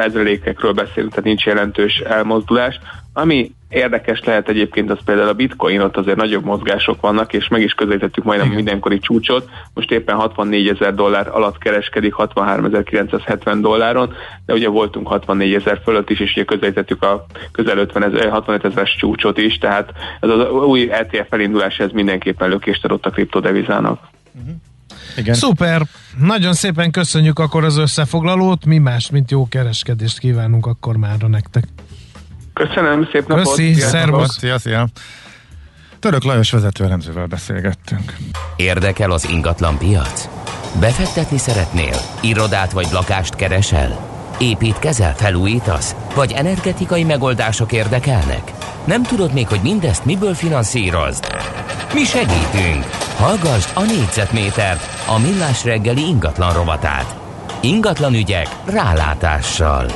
ezrelékekről 0.00 0.72
beszélünk, 0.72 1.10
tehát 1.10 1.24
nincs 1.24 1.44
jelentős 1.44 1.98
elmozdulás. 1.98 2.80
Ami 3.20 3.52
érdekes 3.68 4.20
lehet 4.24 4.48
egyébként 4.48 4.90
az 4.90 4.98
például 5.04 5.28
a 5.28 5.32
bitcoin, 5.32 5.80
ott 5.80 5.96
azért 5.96 6.16
nagyobb 6.16 6.44
mozgások 6.44 7.00
vannak, 7.00 7.32
és 7.32 7.48
meg 7.48 7.62
is 7.62 7.72
közelítettük 7.72 8.24
majdnem 8.24 8.46
Igen. 8.46 8.56
mindenkori 8.56 8.98
csúcsot. 8.98 9.48
Most 9.74 9.90
éppen 9.90 10.16
64 10.16 10.68
ezer 10.68 10.94
dollár 10.94 11.28
alatt 11.28 11.58
kereskedik, 11.58 12.14
63.970 12.16 13.58
dolláron, 13.60 14.12
de 14.46 14.52
ugye 14.52 14.68
voltunk 14.68 15.06
64 15.06 15.54
ezer 15.54 15.80
fölött 15.84 16.10
is, 16.10 16.20
és 16.20 16.32
ugye 16.32 16.44
közelítettük 16.44 17.02
a 17.02 17.26
közel 17.52 17.78
50 17.78 18.02
ezer, 18.02 18.30
65 18.30 18.64
ezeres 18.64 18.96
csúcsot 18.96 19.38
is, 19.38 19.58
tehát 19.58 19.92
ez 20.20 20.28
az 20.28 20.50
új 20.50 20.90
ETF 20.90 21.32
elindulás, 21.32 21.78
ez 21.78 21.90
mindenképpen 21.92 22.48
lökést 22.48 22.84
adott 22.84 23.06
a 23.06 23.10
kriptodevizának. 23.10 24.00
Uh-huh. 24.40 24.54
Igen. 25.16 25.34
Szuper! 25.34 25.82
Nagyon 26.18 26.52
szépen 26.52 26.90
köszönjük 26.90 27.38
akkor 27.38 27.64
az 27.64 27.76
összefoglalót, 27.76 28.64
mi 28.64 28.78
más, 28.78 29.10
mint 29.10 29.30
jó 29.30 29.48
kereskedést 29.48 30.18
kívánunk 30.18 30.66
akkor 30.66 30.96
már 30.96 31.16
nektek. 31.18 31.64
Köszönöm, 32.58 33.08
szép 33.12 33.26
napot! 33.26 33.44
Köszi, 33.44 33.74
szervusz! 33.74 34.38
Szia, 34.38 34.58
szia! 34.58 34.86
Török 35.98 36.24
Lajos 36.24 36.50
vezető 36.50 36.84
elemzővel 36.84 37.26
beszélgettünk. 37.26 38.16
Érdekel 38.56 39.10
az 39.10 39.28
ingatlan 39.30 39.78
piac? 39.78 40.28
Befektetni 40.80 41.38
szeretnél? 41.38 41.96
Irodát 42.20 42.72
vagy 42.72 42.86
lakást 42.92 43.34
keresel? 43.34 43.98
Építkezel, 44.38 45.14
felújítasz? 45.16 45.94
Vagy 46.14 46.32
energetikai 46.32 47.04
megoldások 47.04 47.72
érdekelnek? 47.72 48.52
Nem 48.84 49.02
tudod 49.02 49.32
még, 49.32 49.48
hogy 49.48 49.60
mindezt 49.62 50.04
miből 50.04 50.34
finanszírozd? 50.34 51.26
Mi 51.94 52.04
segítünk! 52.04 52.84
Hallgassd 53.16 53.70
a 53.74 53.82
négyzetmétert, 53.82 55.06
a 55.06 55.18
millás 55.18 55.64
reggeli 55.64 56.06
ingatlan 56.06 56.52
rovatát. 56.52 57.16
Ingatlan 57.60 58.14
ügyek 58.14 58.48
rálátással. 58.64 59.86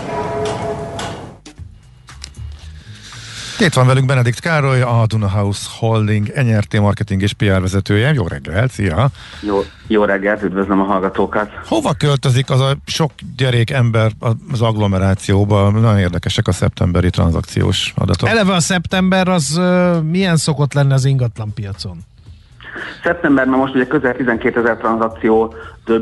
Itt 3.62 3.74
van 3.74 3.86
velünk 3.86 4.06
Benedikt 4.06 4.40
Károly, 4.40 4.80
a 4.80 5.04
Duna 5.06 5.28
House 5.28 5.68
Holding 5.78 6.26
NRT 6.34 6.80
marketing 6.80 7.22
és 7.22 7.32
PR 7.32 7.60
vezetője. 7.60 8.12
Jó 8.12 8.26
reggel, 8.26 8.68
szia! 8.68 9.08
Jó, 9.40 9.64
jó 9.86 10.04
reggelt, 10.04 10.42
üdvözlöm 10.42 10.80
a 10.80 10.84
hallgatókat! 10.84 11.50
Hova 11.66 11.92
költözik 11.92 12.50
az 12.50 12.60
a 12.60 12.76
sok 12.86 13.10
gyerék 13.36 13.70
ember 13.70 14.12
az 14.52 14.60
agglomerációba? 14.60 15.70
Nagyon 15.70 15.98
érdekesek 15.98 16.48
a 16.48 16.52
szeptemberi 16.52 17.10
tranzakciós 17.10 17.92
adatok. 17.96 18.28
Eleve 18.28 18.54
a 18.54 18.60
szeptember 18.60 19.28
az 19.28 19.56
uh, 19.56 20.02
milyen 20.02 20.36
szokott 20.36 20.72
lenni 20.72 20.92
az 20.92 21.04
ingatlan 21.04 21.52
piacon? 21.54 21.98
Szeptemberben 23.02 23.58
most 23.58 23.74
ugye 23.74 23.86
közel 23.86 24.16
12 24.16 24.60
ezer 24.60 24.76
tranzakció 24.76 25.54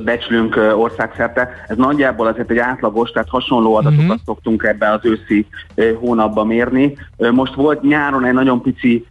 becslünk 0.04 0.56
országszerte. 0.76 1.64
Ez 1.68 1.76
nagyjából 1.76 2.26
azért 2.26 2.50
egy 2.50 2.58
átlagos, 2.58 3.10
tehát 3.10 3.28
hasonló 3.28 3.74
adatokat 3.74 4.04
uh-huh. 4.04 4.20
szoktunk 4.24 4.62
ebbe 4.62 4.90
az 4.90 5.00
őszi 5.02 5.46
hónapban 5.94 6.46
mérni. 6.46 6.96
Most 7.16 7.54
volt 7.54 7.82
nyáron 7.82 8.24
egy 8.24 8.32
nagyon 8.32 8.62
pici 8.62 9.06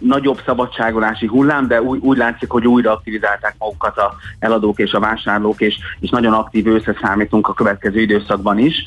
nagyobb 0.00 0.40
szabadságolási 0.46 1.26
hullám, 1.26 1.66
de 1.66 1.82
úgy, 1.82 1.98
úgy 2.02 2.16
látszik, 2.16 2.50
hogy 2.50 2.66
újra 2.66 2.92
aktivizálták 2.92 3.54
magukat 3.58 3.98
a 3.98 4.14
eladók 4.38 4.78
és 4.78 4.92
a 4.92 5.00
vásárlók, 5.00 5.60
és, 5.60 5.78
és 6.00 6.10
nagyon 6.10 6.32
aktív 6.32 6.66
összeszámítunk 6.66 7.48
a 7.48 7.54
következő 7.54 8.00
időszakban 8.00 8.58
is 8.58 8.84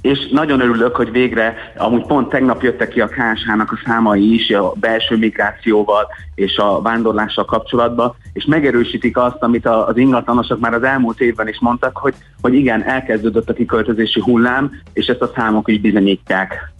és 0.00 0.18
nagyon 0.32 0.60
örülök, 0.60 0.96
hogy 0.96 1.10
végre, 1.10 1.54
amúgy 1.76 2.06
pont 2.06 2.28
tegnap 2.28 2.62
jöttek 2.62 2.88
ki 2.88 3.00
a 3.00 3.08
KSH-nak 3.08 3.72
a 3.72 3.80
számai 3.84 4.34
is 4.34 4.50
a 4.50 4.72
belső 4.80 5.16
migrációval 5.16 6.06
és 6.34 6.56
a 6.56 6.80
vándorlással 6.82 7.44
kapcsolatban, 7.44 8.14
és 8.32 8.44
megerősítik 8.44 9.16
azt, 9.16 9.36
amit 9.40 9.66
az 9.66 9.96
ingatlanosok 9.96 10.60
már 10.60 10.74
az 10.74 10.82
elmúlt 10.82 11.20
évben 11.20 11.48
is 11.48 11.58
mondtak, 11.60 11.96
hogy, 11.96 12.14
hogy 12.40 12.54
igen, 12.54 12.82
elkezdődött 12.82 13.48
a 13.48 13.52
kiköltözési 13.52 14.20
hullám, 14.20 14.70
és 14.92 15.06
ezt 15.06 15.20
a 15.20 15.30
számok 15.34 15.68
is 15.68 15.80
bizonyítják. 15.80 16.72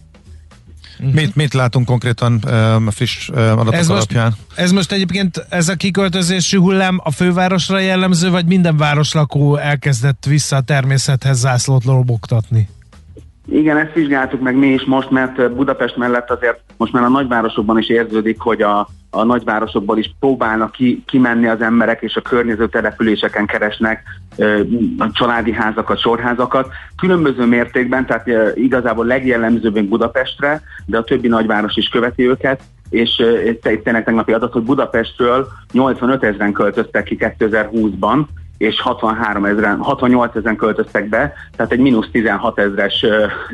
Uh-huh. 0.99 1.15
Mit, 1.15 1.35
mit 1.35 1.53
látunk 1.53 1.85
konkrétan 1.85 2.39
um, 2.45 2.87
a 2.87 2.91
friss 2.91 3.29
um, 3.29 3.37
adatok 3.37 3.73
ez 3.73 3.89
alapján? 3.89 4.25
Most, 4.25 4.59
ez 4.59 4.71
most 4.71 4.91
egyébként, 4.91 5.45
ez 5.49 5.69
a 5.69 5.75
kiköltözési 5.75 6.57
hullám 6.57 6.99
a 7.03 7.11
fővárosra 7.11 7.79
jellemző, 7.79 8.29
vagy 8.29 8.45
minden 8.45 8.77
városlakó 8.77 9.55
elkezdett 9.55 10.25
vissza 10.25 10.55
a 10.55 10.61
természethez 10.61 11.39
zászlót 11.39 11.83
lobogtatni? 11.83 12.67
Igen, 13.47 13.77
ezt 13.77 13.93
vizsgáltuk 13.93 14.41
meg 14.41 14.55
mi 14.55 14.67
is 14.67 14.83
most, 14.83 15.09
mert 15.09 15.51
Budapest 15.53 15.97
mellett 15.97 16.29
azért 16.29 16.59
most 16.77 16.93
már 16.93 17.03
a 17.03 17.09
nagyvárosokban 17.09 17.77
is 17.77 17.89
érződik, 17.89 18.39
hogy 18.39 18.61
a, 18.61 18.87
a 19.09 19.23
nagyvárosokból 19.23 19.97
is 19.97 20.15
próbálnak 20.19 20.71
ki, 20.71 21.03
kimenni 21.07 21.47
az 21.47 21.61
emberek, 21.61 22.01
és 22.01 22.15
a 22.15 22.21
környező 22.21 22.67
településeken 22.67 23.45
keresnek 23.45 24.03
a 24.97 25.11
családi 25.11 25.51
házakat, 25.51 25.99
sorházakat. 25.99 26.69
Különböző 26.97 27.45
mértékben, 27.45 28.05
tehát 28.05 28.57
igazából 28.57 29.05
legjellemzőbb 29.05 29.81
Budapestre, 29.81 30.61
de 30.85 30.97
a 30.97 31.03
többi 31.03 31.27
nagyváros 31.27 31.75
is 31.75 31.87
követi 31.87 32.27
őket, 32.27 32.61
és 32.89 33.15
tényleg 33.61 34.03
tegnapi 34.03 34.31
adat, 34.31 34.53
hogy 34.53 34.63
Budapestről 34.63 35.47
85 35.71 36.23
ezeren 36.23 36.51
költöztek 36.51 37.03
ki 37.03 37.17
2020-ban, 37.19 38.25
és 38.61 38.81
63 38.81 39.45
ezeren, 39.45 39.77
68 39.77 40.35
ezeren 40.35 40.55
költöztek 40.55 41.09
be, 41.09 41.33
tehát 41.55 41.71
egy 41.71 41.79
mínusz 41.79 42.09
16 42.11 42.59
ezeres 42.59 43.05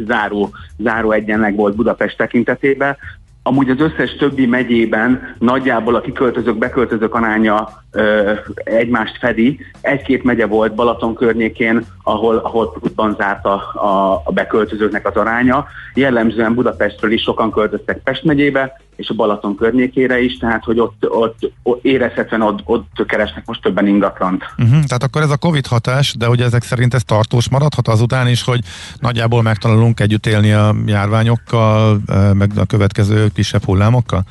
záró, 0.07 0.49
záró 0.77 1.11
egyenleg 1.11 1.55
volt 1.55 1.75
Budapest 1.75 2.17
tekintetében. 2.17 2.97
Amúgy 3.43 3.69
az 3.69 3.79
összes 3.79 4.15
többi 4.15 4.45
megyében 4.45 5.35
nagyjából 5.39 5.95
a 5.95 6.01
kiköltözők, 6.01 6.57
beköltözők 6.57 7.15
aránya 7.15 7.69
ö, 7.91 8.33
egymást 8.63 9.17
fedi. 9.17 9.59
Egy-két 9.81 10.23
megye 10.23 10.45
volt 10.45 10.75
Balaton 10.75 11.15
környékén, 11.15 11.85
ahol, 12.03 12.37
ahol 12.37 12.71
pluszban 12.71 13.15
zárt 13.19 13.45
a, 13.45 13.53
a, 13.73 14.21
a 14.25 14.31
beköltözőknek 14.31 15.07
az 15.07 15.15
aránya. 15.15 15.65
Jellemzően 15.93 16.53
Budapestről 16.53 17.11
is 17.11 17.21
sokan 17.21 17.51
költöztek 17.51 17.97
Pest 18.03 18.23
megyébe, 18.23 18.81
és 18.97 19.09
a 19.09 19.13
Balaton 19.13 19.55
környékére 19.55 20.19
is, 20.19 20.37
tehát 20.37 20.63
hogy 20.63 20.79
ott, 20.79 21.09
ott, 21.09 21.51
ott 21.63 21.83
érezhetően 21.83 22.41
ott, 22.41 22.59
ott 22.63 23.05
keresnek 23.07 23.45
most 23.45 23.61
többen 23.61 23.87
ingatlant. 23.87 24.43
Uh-huh, 24.57 24.83
tehát 24.83 25.03
akkor 25.03 25.21
ez 25.21 25.29
a 25.29 25.37
Covid 25.37 25.67
hatás, 25.67 26.15
de 26.17 26.25
hogy 26.25 26.41
ezek 26.41 26.63
szerint 26.63 26.93
ez 26.93 27.03
tartós 27.03 27.49
maradhat 27.49 27.87
azután 27.87 28.27
is, 28.27 28.43
hogy 28.43 28.59
nagyjából 28.99 29.41
megtanulunk 29.41 29.99
együtt 29.99 30.25
élni 30.25 30.51
a 30.51 30.75
járványokkal, 30.85 31.99
meg 32.33 32.51
a 32.55 32.65
következő 32.65 33.27
kisebb 33.33 33.63
hullámokkal? 33.63 34.23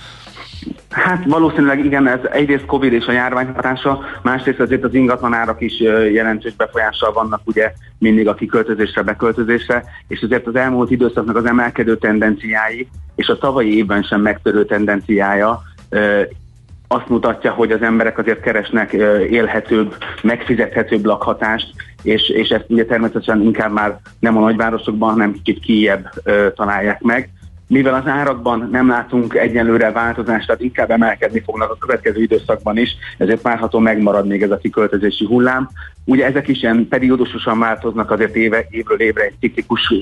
Hát 0.91 1.25
valószínűleg 1.25 1.85
igen, 1.85 2.09
ez 2.09 2.19
egyrészt 2.33 2.65
Covid 2.65 2.93
és 2.93 3.07
a 3.07 3.13
járvány 3.13 3.47
hatása, 3.47 4.01
másrészt 4.23 4.61
azért 4.61 4.85
az 4.85 4.95
ingatlanárak 4.95 5.61
is 5.61 5.81
jelentős 6.13 6.55
befolyással 6.55 7.13
vannak 7.13 7.41
ugye 7.45 7.73
mindig 7.99 8.29
a 8.29 8.35
kiköltözésre, 8.35 9.03
beköltözésre, 9.03 9.85
és 10.09 10.23
azért 10.23 10.47
az 10.47 10.57
elmúlt 10.57 10.91
időszaknak 10.91 11.37
az 11.37 11.45
emelkedő 11.45 11.97
tendenciái, 11.97 12.89
és 13.17 13.29
a 13.29 13.39
tavalyi 13.39 13.77
évben 13.77 14.03
sem 14.03 14.21
megtörő 14.21 14.65
tendenciája 14.65 15.63
azt 16.89 17.09
mutatja, 17.09 17.53
hogy 17.53 17.73
az 17.73 17.83
emberek 17.83 18.19
azért 18.19 18.41
keresnek 18.41 18.93
élhetőbb, 19.31 19.97
megfizethetőbb 20.23 21.05
lakhatást, 21.05 21.73
és, 22.03 22.29
és 22.29 22.49
ezt 22.49 22.65
ugye 22.69 22.85
természetesen 22.85 23.43
inkább 23.43 23.73
már 23.73 24.01
nem 24.19 24.37
a 24.37 24.41
nagyvárosokban, 24.41 25.11
hanem 25.11 25.33
kicsit 25.33 25.63
kijebb 25.63 26.11
találják 26.55 27.01
meg 27.01 27.31
mivel 27.69 27.95
az 27.95 28.07
árakban 28.07 28.69
nem 28.73 28.89
látunk 28.89 29.35
egyenlőre 29.35 29.91
változást, 29.93 30.47
tehát 30.47 30.63
inkább 30.63 30.91
emelkedni 30.91 31.43
fognak 31.45 31.71
a 31.71 31.77
következő 31.79 32.23
időszakban 32.23 32.79
is, 32.79 32.91
ezért 33.19 33.43
várható 33.43 33.79
megmarad 33.79 34.27
még 34.27 34.43
ez 34.43 34.51
a 34.51 34.59
kiköltözési 34.59 35.25
hullám. 35.25 35.69
Ugye 36.05 36.27
ezek 36.27 36.49
is 36.49 36.63
ilyen 36.63 36.87
periódusosan 36.89 37.59
változnak, 37.59 38.11
azért 38.11 38.37
éve, 38.37 38.67
évről 38.71 39.01
évre 39.01 39.23
egy 39.25 39.35
ciklikus 39.41 39.93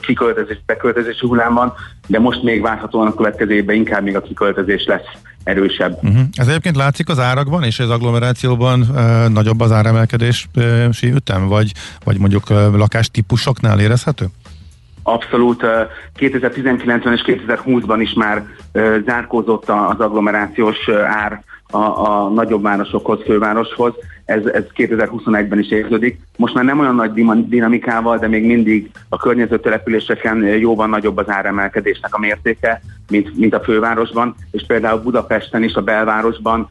kiköltözés, 0.00 0.60
beköltözési 0.66 1.26
hullám 1.26 1.54
van, 1.54 1.72
de 2.06 2.18
most 2.18 2.42
még 2.42 2.62
várhatóan 2.62 3.06
a 3.06 3.14
következő 3.14 3.52
évben 3.54 3.76
inkább 3.76 4.02
még 4.02 4.16
a 4.16 4.20
kiköltözés 4.20 4.84
lesz 4.84 5.06
erősebb. 5.44 5.98
Uh-huh. 6.02 6.20
Ez 6.32 6.48
egyébként 6.48 6.76
látszik 6.76 7.08
az 7.08 7.18
árakban, 7.18 7.62
és 7.62 7.78
az 7.78 7.90
agglomerációban 7.90 8.80
uh, 8.80 9.28
nagyobb 9.28 9.60
az 9.60 9.72
áremelkedési 9.72 11.12
ütem, 11.14 11.48
vagy, 11.48 11.72
vagy 12.04 12.18
mondjuk 12.18 12.50
uh, 12.50 12.76
lakástípusoknál 12.76 13.80
érezhető? 13.80 14.26
Abszolút 15.02 15.64
2019-ben 16.18 17.12
és 17.12 17.22
2020-ban 17.26 17.98
is 17.98 18.12
már 18.12 18.46
zárkózott 19.06 19.68
az 19.68 20.00
agglomerációs 20.00 20.88
ár 20.88 21.42
a, 21.72 21.78
a 21.78 22.28
nagyobb 22.28 22.62
városokhoz, 22.62 23.22
fővároshoz. 23.24 23.92
Ez, 24.24 24.44
ez 24.46 24.64
2021-ben 24.76 25.58
is 25.58 25.70
érződik. 25.70 26.20
Most 26.36 26.54
már 26.54 26.64
nem 26.64 26.78
olyan 26.78 26.94
nagy 26.94 27.12
dinamikával, 27.48 28.18
de 28.18 28.28
még 28.28 28.44
mindig 28.44 28.90
a 29.08 29.16
környező 29.16 29.60
településeken 29.60 30.44
jóval 30.44 30.86
nagyobb 30.86 31.16
az 31.16 31.30
áremelkedésnek 31.30 32.14
a 32.14 32.18
mértéke, 32.18 32.82
mint, 33.10 33.36
mint 33.36 33.54
a 33.54 33.60
fővárosban, 33.60 34.34
és 34.50 34.64
például 34.66 35.00
Budapesten 35.00 35.62
is, 35.62 35.74
a 35.74 35.80
belvárosban 35.82 36.70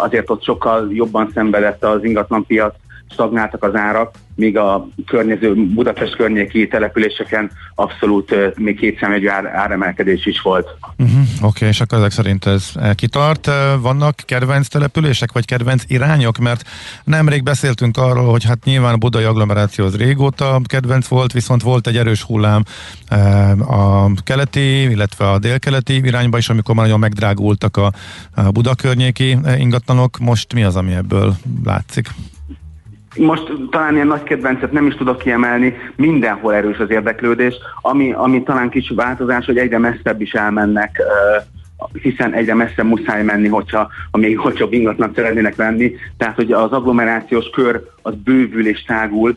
azért 0.00 0.30
ott 0.30 0.42
sokkal 0.42 0.88
jobban 0.92 1.30
szenvedett 1.34 1.84
az 1.84 2.04
ingatlanpiac, 2.04 2.74
stagnáltak 3.12 3.62
az 3.62 3.74
árak, 3.74 4.14
míg 4.34 4.56
a 4.56 4.88
környező 5.06 5.54
Budapest 5.54 6.16
környéki 6.16 6.68
településeken 6.68 7.50
abszolút 7.74 8.56
még 8.56 8.78
kétszámjegyű 8.78 9.28
ár, 9.28 9.46
áremelkedés 9.46 10.26
is 10.26 10.40
volt. 10.40 10.68
Uh-huh. 10.98 11.20
okay, 11.42 11.68
és 11.68 11.80
akkor 11.80 11.98
ezek 11.98 12.10
szerint 12.10 12.46
ez 12.46 12.72
kitart. 12.94 13.50
Vannak 13.80 14.16
kedvenc 14.24 14.68
települések, 14.68 15.32
vagy 15.32 15.44
kedvenc 15.44 15.82
irányok? 15.86 16.38
Mert 16.38 16.68
nemrég 17.04 17.42
beszéltünk 17.42 17.96
arról, 17.96 18.30
hogy 18.30 18.44
hát 18.44 18.64
nyilván 18.64 18.94
a 18.94 18.96
budai 18.96 19.24
agglomeráció 19.24 19.84
az 19.84 19.96
régóta 19.96 20.60
kedvenc 20.64 21.06
volt, 21.06 21.32
viszont 21.32 21.62
volt 21.62 21.86
egy 21.86 21.96
erős 21.96 22.22
hullám 22.22 22.62
a 23.68 24.12
keleti, 24.22 24.82
illetve 24.90 25.30
a 25.30 25.38
délkeleti 25.38 25.94
irányba 25.94 26.38
is, 26.38 26.48
amikor 26.48 26.74
már 26.74 26.84
nagyon 26.84 27.00
megdrágultak 27.00 27.76
a, 27.76 27.92
a 28.34 28.50
Buda 28.50 28.74
környéki 28.74 29.38
ingatlanok. 29.58 30.18
Most 30.18 30.52
mi 30.54 30.62
az, 30.62 30.76
ami 30.76 30.92
ebből 30.92 31.34
látszik? 31.64 32.08
Most 33.16 33.52
talán 33.70 33.94
ilyen 33.94 34.06
nagy 34.06 34.22
kedvencet 34.22 34.72
nem 34.72 34.86
is 34.86 34.94
tudok 34.94 35.18
kiemelni, 35.18 35.76
mindenhol 35.96 36.54
erős 36.54 36.78
az 36.78 36.90
érdeklődés, 36.90 37.54
ami, 37.80 38.12
ami 38.12 38.42
talán 38.42 38.70
kicsi 38.70 38.94
változás, 38.94 39.46
hogy 39.46 39.58
egyre 39.58 39.78
messzebb 39.78 40.20
is 40.20 40.32
elmennek 40.32 41.02
hiszen 42.02 42.32
egyre 42.32 42.54
messze 42.54 42.82
muszáj 42.82 43.22
menni, 43.22 43.48
hogyha 43.48 43.90
ha 44.10 44.18
még 44.18 44.44
olcsóbb 44.44 44.72
ingatlan 44.72 45.12
szeretnének 45.14 45.56
venni. 45.56 45.94
Tehát, 46.16 46.34
hogy 46.34 46.52
az 46.52 46.72
agglomerációs 46.72 47.50
kör 47.50 47.82
az 48.02 48.14
bővül 48.24 48.66
és 48.66 48.82
tágul. 48.82 49.36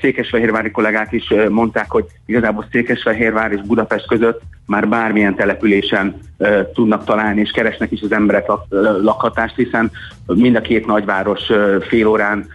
Székesfehérvári 0.00 0.70
kollégák 0.70 1.12
is 1.12 1.34
mondták, 1.48 1.90
hogy 1.90 2.04
igazából 2.26 2.66
Székesfehérvár 2.70 3.52
és 3.52 3.60
Budapest 3.60 4.06
között 4.06 4.40
már 4.66 4.88
bármilyen 4.88 5.34
településen 5.34 6.20
tudnak 6.74 7.04
találni, 7.04 7.40
és 7.40 7.50
keresnek 7.50 7.90
is 7.92 8.00
az 8.02 8.12
emberek 8.12 8.46
lakhatást, 9.02 9.56
hiszen 9.56 9.90
mind 10.26 10.56
a 10.56 10.60
két 10.60 10.86
nagyváros 10.86 11.42
fél 11.88 12.06
órán 12.06 12.46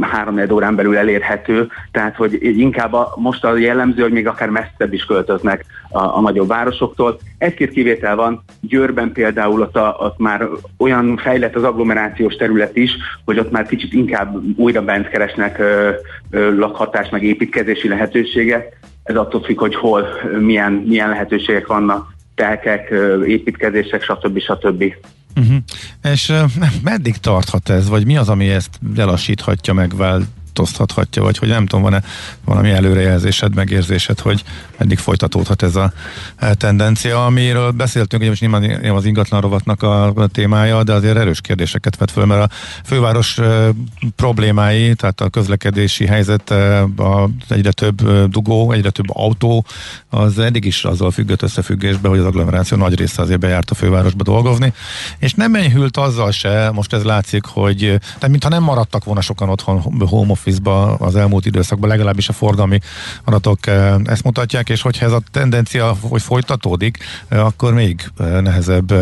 három 0.00 0.40
órán 0.50 0.74
belül 0.74 0.96
elérhető, 0.96 1.68
tehát 1.90 2.16
hogy 2.16 2.58
inkább 2.58 2.92
a, 2.92 3.12
most 3.16 3.44
a 3.44 3.56
jellemző, 3.56 4.02
hogy 4.02 4.12
még 4.12 4.26
akár 4.26 4.48
messzebb 4.48 4.92
is 4.92 5.04
költöznek 5.04 5.64
a, 5.88 5.98
a 5.98 6.20
nagyobb 6.20 6.48
városoktól. 6.48 7.18
Egy-két 7.38 7.70
kivétel 7.70 8.16
van, 8.16 8.44
Győrben 8.60 9.12
például 9.12 9.60
ott, 9.60 9.76
a, 9.76 9.96
ott 10.00 10.18
már 10.18 10.48
olyan 10.78 11.16
fejlett 11.16 11.56
az 11.56 11.62
agglomerációs 11.62 12.34
terület 12.34 12.76
is, 12.76 12.96
hogy 13.24 13.38
ott 13.38 13.50
már 13.50 13.66
kicsit 13.66 13.92
inkább 13.92 14.36
újra 14.56 14.82
bent 14.82 15.08
keresnek 15.08 15.58
ö, 15.58 15.90
ö, 16.30 16.58
lakhatás 16.58 17.08
meg 17.08 17.22
építkezési 17.22 17.88
lehetőséget. 17.88 18.76
Ez 19.02 19.16
attól 19.16 19.42
függ, 19.42 19.58
hogy 19.58 19.74
hol, 19.74 20.08
milyen, 20.38 20.72
milyen 20.72 21.08
lehetőségek 21.08 21.66
vannak, 21.66 22.14
telkek, 22.34 22.94
építkezések, 23.26 24.02
stb. 24.02 24.38
stb. 24.38 24.94
Uh-huh. 25.36 25.56
És 26.02 26.28
uh, 26.28 26.52
meddig 26.82 27.16
tarthat 27.16 27.68
ez, 27.68 27.88
vagy 27.88 28.06
mi 28.06 28.16
az, 28.16 28.28
ami 28.28 28.48
ezt 28.48 28.80
lelassíthatja, 28.96 29.72
megvált, 29.72 30.26
változtathatja, 30.50 31.22
vagy 31.22 31.38
hogy 31.38 31.48
nem 31.48 31.66
tudom, 31.66 31.82
van-e 31.82 32.02
valami 32.44 32.70
előrejelzésed, 32.70 33.54
megérzésed, 33.54 34.20
hogy 34.20 34.44
eddig 34.76 34.98
folytatódhat 34.98 35.62
ez 35.62 35.76
a 35.76 35.92
e, 36.36 36.54
tendencia, 36.54 37.24
amiről 37.24 37.70
beszéltünk, 37.70 38.22
hogy 38.22 38.30
most 38.30 38.40
nyilván 38.40 38.94
az 38.94 39.04
ingatlan 39.04 39.40
rovatnak 39.40 39.82
a 39.82 40.26
témája, 40.32 40.82
de 40.82 40.92
azért 40.92 41.16
erős 41.16 41.40
kérdéseket 41.40 41.96
vet 41.96 42.10
föl, 42.10 42.24
mert 42.24 42.42
a 42.42 42.54
főváros 42.84 43.38
e, 43.38 43.68
problémái, 44.16 44.94
tehát 44.94 45.20
a 45.20 45.28
közlekedési 45.28 46.06
helyzet, 46.06 46.50
e, 46.50 46.82
a 46.82 47.28
egyre 47.48 47.72
több 47.72 48.28
dugó, 48.28 48.72
egyre 48.72 48.90
több 48.90 49.10
autó, 49.16 49.64
az 50.08 50.38
eddig 50.38 50.64
is 50.64 50.84
azzal 50.84 51.10
függött 51.10 51.42
összefüggésbe, 51.42 52.08
hogy 52.08 52.18
az 52.18 52.24
agglomeráció 52.24 52.76
nagy 52.76 52.94
része 52.94 53.22
azért 53.22 53.40
bejárt 53.40 53.70
a 53.70 53.74
fővárosba 53.74 54.22
dolgozni, 54.22 54.72
és 55.18 55.34
nem 55.34 55.54
enyhült 55.54 55.96
azzal 55.96 56.30
se, 56.30 56.70
most 56.74 56.92
ez 56.92 57.02
látszik, 57.02 57.44
hogy 57.44 57.78
tehát 57.78 58.28
mintha 58.28 58.48
nem 58.48 58.62
maradtak 58.62 59.04
volna 59.04 59.20
sokan 59.20 59.48
otthon 59.48 59.80
home 59.98 60.34
office-ba 60.50 60.94
az 60.94 61.16
elmúlt 61.16 61.46
időszakban, 61.46 61.88
legalábbis 61.88 62.28
a 62.28 62.32
forgalmi 62.32 62.78
adatok 63.24 63.66
eh, 63.66 63.94
ezt 64.04 64.24
mutatják, 64.24 64.68
és 64.68 64.82
hogyha 64.82 65.06
ez 65.06 65.12
a 65.12 65.20
tendencia 65.32 65.94
hogy 66.00 66.22
folytatódik, 66.22 66.96
eh, 67.28 67.46
akkor 67.46 67.74
még 67.74 68.00
eh, 68.18 68.40
nehezebb 68.40 68.92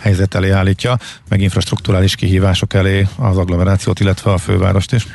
helyzet 0.00 0.34
elé 0.34 0.50
állítja, 0.50 0.96
meg 1.28 1.40
infrastruktúrális 1.40 2.14
kihívások 2.14 2.74
elé 2.74 3.06
az 3.18 3.38
agglomerációt, 3.38 4.00
illetve 4.00 4.30
a 4.32 4.38
fővárost 4.38 4.92
is. 4.92 5.06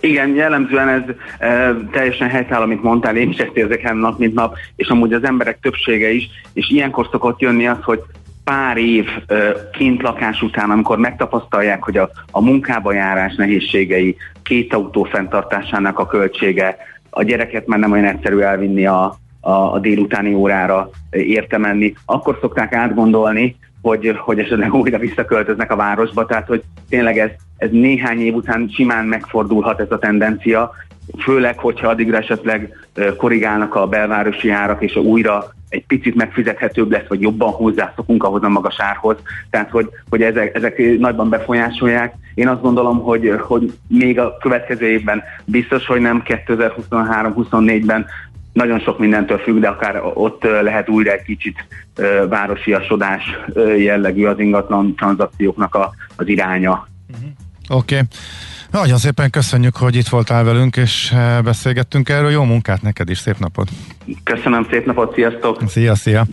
Igen, 0.00 0.34
jellemzően 0.34 0.88
ez 0.88 1.02
e, 1.38 1.74
teljesen 1.92 2.28
helytáll, 2.28 2.60
amit 2.60 2.82
mondtál, 2.82 3.16
én 3.16 3.30
is 3.30 3.36
ezt 3.36 3.56
érzek 3.56 3.92
nap, 3.92 4.18
mint 4.18 4.34
nap, 4.34 4.56
és 4.76 4.88
amúgy 4.88 5.12
az 5.12 5.24
emberek 5.24 5.58
többsége 5.62 6.10
is, 6.10 6.28
és 6.52 6.70
ilyenkor 6.70 7.08
szokott 7.10 7.40
jönni 7.40 7.66
az, 7.66 7.76
hogy 7.82 8.02
pár 8.50 8.76
év 8.76 9.08
kint 9.72 10.02
lakás 10.02 10.42
után, 10.42 10.70
amikor 10.70 10.98
megtapasztalják, 10.98 11.82
hogy 11.82 11.96
a, 11.96 12.10
a 12.30 12.40
munkába 12.42 12.92
járás 12.92 13.34
nehézségei, 13.34 14.16
két 14.42 14.74
autó 14.74 15.02
fenntartásának 15.02 15.98
a 15.98 16.06
költsége, 16.06 16.76
a 17.10 17.22
gyereket 17.22 17.66
már 17.66 17.78
nem 17.78 17.92
olyan 17.92 18.04
egyszerű 18.04 18.38
elvinni 18.38 18.86
a, 18.86 19.16
a, 19.40 19.50
a 19.50 19.78
délutáni 19.78 20.34
órára 20.34 20.90
érte 21.10 21.58
menni, 21.58 21.94
akkor 22.04 22.38
szokták 22.40 22.72
átgondolni, 22.72 23.56
hogy, 23.82 24.16
hogy 24.18 24.38
esetleg 24.38 24.74
újra 24.74 24.98
visszaköltöznek 24.98 25.70
a 25.72 25.76
városba, 25.76 26.26
tehát 26.26 26.46
hogy 26.46 26.62
tényleg 26.88 27.18
ez, 27.18 27.30
ez 27.56 27.70
néhány 27.70 28.20
év 28.20 28.34
után 28.34 28.68
simán 28.72 29.04
megfordulhat 29.04 29.80
ez 29.80 29.90
a 29.90 29.98
tendencia, 29.98 30.70
főleg, 31.18 31.58
hogyha 31.58 31.88
addigra 31.88 32.18
esetleg 32.18 32.74
korrigálnak 33.16 33.74
a 33.74 33.86
belvárosi 33.86 34.50
árak, 34.50 34.82
és 34.82 34.96
újra 34.96 35.52
egy 35.68 35.86
picit 35.86 36.14
megfizethetőbb 36.14 36.90
lesz, 36.90 37.08
vagy 37.08 37.20
jobban 37.20 37.50
hozzászokunk 37.50 38.24
ahhoz 38.24 38.42
a 38.42 38.48
magas 38.48 38.74
árhoz. 38.78 39.16
Tehát, 39.50 39.70
hogy, 39.70 39.88
hogy 40.08 40.22
ezek, 40.22 40.54
ezek 40.54 40.98
nagyban 40.98 41.28
befolyásolják. 41.28 42.14
Én 42.34 42.48
azt 42.48 42.62
gondolom, 42.62 42.98
hogy, 42.98 43.34
hogy 43.40 43.72
még 43.88 44.18
a 44.18 44.36
következő 44.36 44.86
évben 44.86 45.22
biztos, 45.44 45.86
hogy 45.86 46.00
nem 46.00 46.22
2023-24-ben 46.26 48.06
nagyon 48.52 48.78
sok 48.78 48.98
mindentől 48.98 49.38
függ, 49.38 49.60
de 49.60 49.68
akár 49.68 50.00
ott 50.14 50.42
lehet 50.42 50.88
újra 50.88 51.12
egy 51.12 51.22
kicsit 51.22 51.66
városiasodás 52.28 53.22
jellegű 53.78 54.24
az 54.24 54.38
ingatlan 54.38 54.94
tranzakcióknak 54.94 55.74
a, 55.74 55.90
az 56.16 56.28
iránya. 56.28 56.88
Oké. 57.68 57.94
Okay. 57.94 58.08
Nagyon 58.70 58.98
szépen 58.98 59.30
köszönjük, 59.30 59.76
hogy 59.76 59.94
itt 59.96 60.08
voltál 60.08 60.44
velünk, 60.44 60.76
és 60.76 61.10
eh, 61.12 61.42
beszélgettünk 61.42 62.08
erről. 62.08 62.30
Jó 62.30 62.42
munkát 62.42 62.82
neked 62.82 63.10
is, 63.10 63.18
szép 63.18 63.38
napot! 63.38 63.68
Köszönöm, 64.24 64.66
szép 64.70 64.86
napot, 64.86 65.14
sziasztok! 65.14 65.62
Szia, 65.66 65.94
szia! 65.94 66.26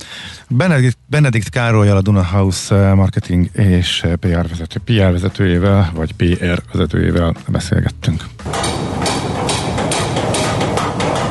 Benedikt, 0.47 0.97
Benedikt 1.05 1.49
Károlyal 1.49 1.97
a 1.97 2.01
Duna 2.01 2.23
House 2.23 2.75
eh, 2.75 2.95
marketing 2.95 3.49
és 3.53 4.03
eh, 4.03 4.15
PR, 4.15 4.47
vezető, 4.47 4.79
PR 4.85 5.11
vezetőjével, 5.11 5.91
vagy 5.93 6.13
PR 6.13 6.61
vezetőjével 6.71 7.35
beszélgettünk. 7.47 8.23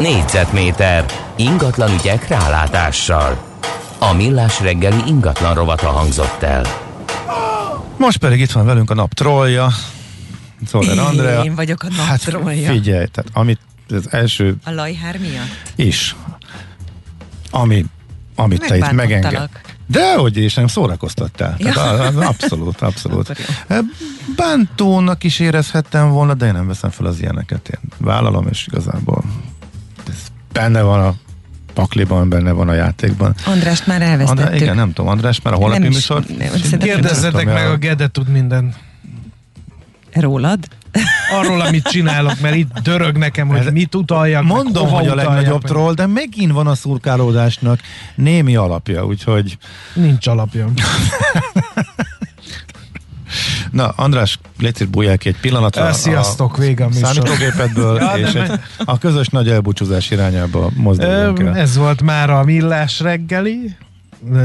Négyzetméter 0.00 1.04
ingatlan 1.36 1.90
ügyek 2.00 2.28
rálátással. 2.28 3.38
A 3.98 4.14
millás 4.14 4.60
reggeli 4.60 5.00
ingatlan 5.06 5.54
rovata 5.54 5.86
hangzott 5.86 6.42
el. 6.42 6.64
Most 7.96 8.18
pedig 8.18 8.40
itt 8.40 8.50
van 8.50 8.66
velünk 8.66 8.90
a 8.90 8.94
nap 8.94 9.12
trollja, 9.14 9.68
Szoller 10.66 10.98
Andrea. 10.98 11.44
Én 11.44 11.54
vagyok 11.54 11.82
a 11.82 11.92
hát 11.92 12.20
figyelj, 12.20 13.06
tehát 13.06 13.26
amit 13.32 13.60
az 13.88 14.12
első... 14.12 14.56
A 14.64 14.70
lajhár 14.70 15.18
miatt? 15.18 15.72
Is. 15.74 16.16
Ami, 17.50 17.84
amit 18.34 18.66
te 18.66 18.76
itt 18.76 18.92
megenged. 18.92 19.48
De 19.86 20.14
hogy 20.16 20.36
is, 20.36 20.54
nem 20.54 20.66
szórakoztattál. 20.66 21.54
Ja. 21.58 21.72
Tehát, 21.72 22.16
abszolút, 22.16 22.80
abszolút. 22.80 23.38
Bántónak 24.36 25.24
is 25.24 25.38
érezhettem 25.38 26.10
volna, 26.10 26.34
de 26.34 26.46
én 26.46 26.52
nem 26.52 26.66
veszem 26.66 26.90
fel 26.90 27.06
az 27.06 27.20
ilyeneket. 27.20 27.68
Én 27.68 27.80
vállalom, 27.98 28.46
és 28.46 28.66
igazából 28.66 29.24
ez 30.08 30.26
benne 30.52 30.82
van 30.82 31.00
a 31.00 31.14
pakliban, 31.74 32.28
benne 32.28 32.52
van 32.52 32.68
a 32.68 32.72
játékban. 32.72 33.34
Andrást 33.46 33.86
már 33.86 34.02
elvesztettük. 34.02 34.44
András, 34.44 34.60
igen, 34.60 34.76
nem 34.76 34.92
tudom, 34.92 35.10
András 35.10 35.40
már 35.42 35.54
a 35.54 35.56
holnapi 35.56 35.88
műsor. 35.88 36.24
Kérdezzetek 36.78 37.46
meg, 37.46 37.66
a 37.70 37.76
Gede 37.76 38.08
tud 38.08 38.28
minden. 38.28 38.74
Rólad? 40.20 40.58
Arról, 41.32 41.60
amit 41.60 41.88
csinálok, 41.88 42.40
mert 42.40 42.54
itt 42.54 42.78
dörög 42.82 43.16
nekem, 43.16 43.48
hogy 43.48 43.72
mit 43.72 43.94
utaljak. 43.94 44.42
Mondom, 44.42 44.88
hogy 44.88 45.06
a 45.06 45.14
legnagyobb 45.14 45.62
troll, 45.62 45.94
de 45.94 46.06
megint 46.06 46.52
van 46.52 46.66
a 46.66 46.74
szurkálódásnak 46.74 47.80
némi 48.14 48.56
alapja, 48.56 49.04
úgyhogy... 49.04 49.58
Nincs 49.94 50.26
alapja. 50.26 50.68
Na, 53.70 53.88
András, 53.88 54.38
légy 54.58 54.88
bújják 54.88 55.24
egy 55.24 55.36
pillanatra. 55.40 55.92
Sziasztok, 55.92 56.56
vége 56.56 56.84
a 56.84 56.88
műsor. 56.88 57.04
Számítógépedből, 57.04 57.98
ja, 58.00 58.12
és 58.16 58.32
egy, 58.32 58.50
a 58.84 58.98
közös 58.98 59.28
nagy 59.28 59.48
elbúcsúzás 59.48 60.10
irányába 60.10 60.70
mozduljunk 60.74 61.40
el. 61.40 61.56
Ez 61.56 61.76
volt 61.76 62.02
már 62.02 62.30
a 62.30 62.44
millás 62.44 63.00
reggeli. 63.00 63.76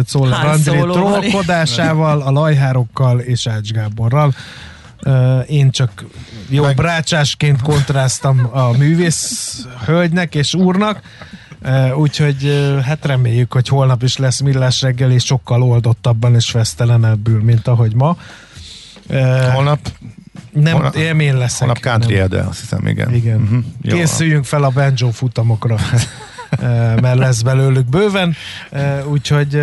Szóla 0.05 0.37
André 0.37 0.79
trollkodásával, 0.79 2.21
a 2.21 2.31
lajhárokkal 2.31 3.19
és 3.19 3.47
Ács 3.47 3.71
Gáborral. 3.71 4.33
Én 5.47 5.71
csak 5.71 6.05
jó 6.49 6.63
Meg... 6.63 6.75
brácsásként 6.75 7.61
kontráztam 7.61 8.49
a 8.51 8.71
művész 8.77 9.65
hölgynek 9.85 10.35
és 10.35 10.53
úrnak, 10.53 11.01
úgyhogy 11.95 12.69
hát 12.83 13.05
reméljük, 13.05 13.53
hogy 13.53 13.67
holnap 13.67 14.03
is 14.03 14.17
lesz 14.17 14.39
millás 14.39 14.81
reggel, 14.81 15.11
és 15.11 15.25
sokkal 15.25 15.63
oldottabban 15.63 16.35
és 16.35 16.49
fesztelenebbül, 16.49 17.43
mint 17.43 17.67
ahogy 17.67 17.95
ma. 17.95 18.17
Holnap 19.53 19.79
nem, 20.51 20.73
holnap, 20.73 20.95
én 20.95 21.37
leszek. 21.37 21.59
Holnap 21.59 21.79
country 21.79 22.27
de 22.27 22.39
azt 22.39 22.59
hiszem, 22.59 22.87
igen. 22.87 23.13
Igen. 23.13 23.41
Uh-huh. 23.41 23.63
Készüljünk 23.81 24.45
fel 24.45 24.63
a 24.63 24.69
banjo 24.69 25.09
futamokra. 25.09 25.77
mert 27.01 27.17
lesz 27.17 27.41
belőlük 27.41 27.85
bőven, 27.85 28.35
úgyhogy 29.05 29.61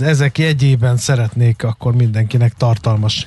ezek 0.00 0.38
jegyében 0.38 0.96
szeretnék 0.96 1.62
akkor 1.62 1.94
mindenkinek 1.94 2.52
tartalmas 2.56 3.26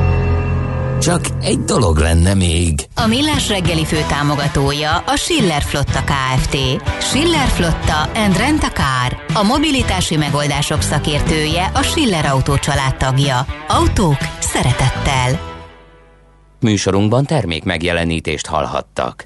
Csak 1.01 1.21
egy 1.41 1.59
dolog 1.59 1.97
lenne 1.97 2.33
még. 2.33 2.87
A 2.95 3.07
Millás 3.07 3.49
reggeli 3.49 3.85
fő 3.85 3.97
támogatója 4.07 4.97
a 4.97 5.15
Schiller 5.15 5.61
Flotta 5.61 6.03
KFT. 6.03 6.57
Schiller 6.99 7.47
Flotta 7.47 8.19
and 8.19 8.37
Rent 8.37 8.63
a 8.63 8.69
Car. 8.69 9.25
A 9.33 9.43
mobilitási 9.43 10.17
megoldások 10.17 10.81
szakértője 10.81 11.71
a 11.73 11.81
Schiller 11.81 12.25
Autó 12.25 12.55
tagja. 12.97 13.45
Autók 13.67 14.17
szeretettel. 14.39 15.39
Műsorunkban 16.59 17.25
termék 17.25 17.63
megjelenítést 17.63 18.47
hallhattak. 18.47 19.25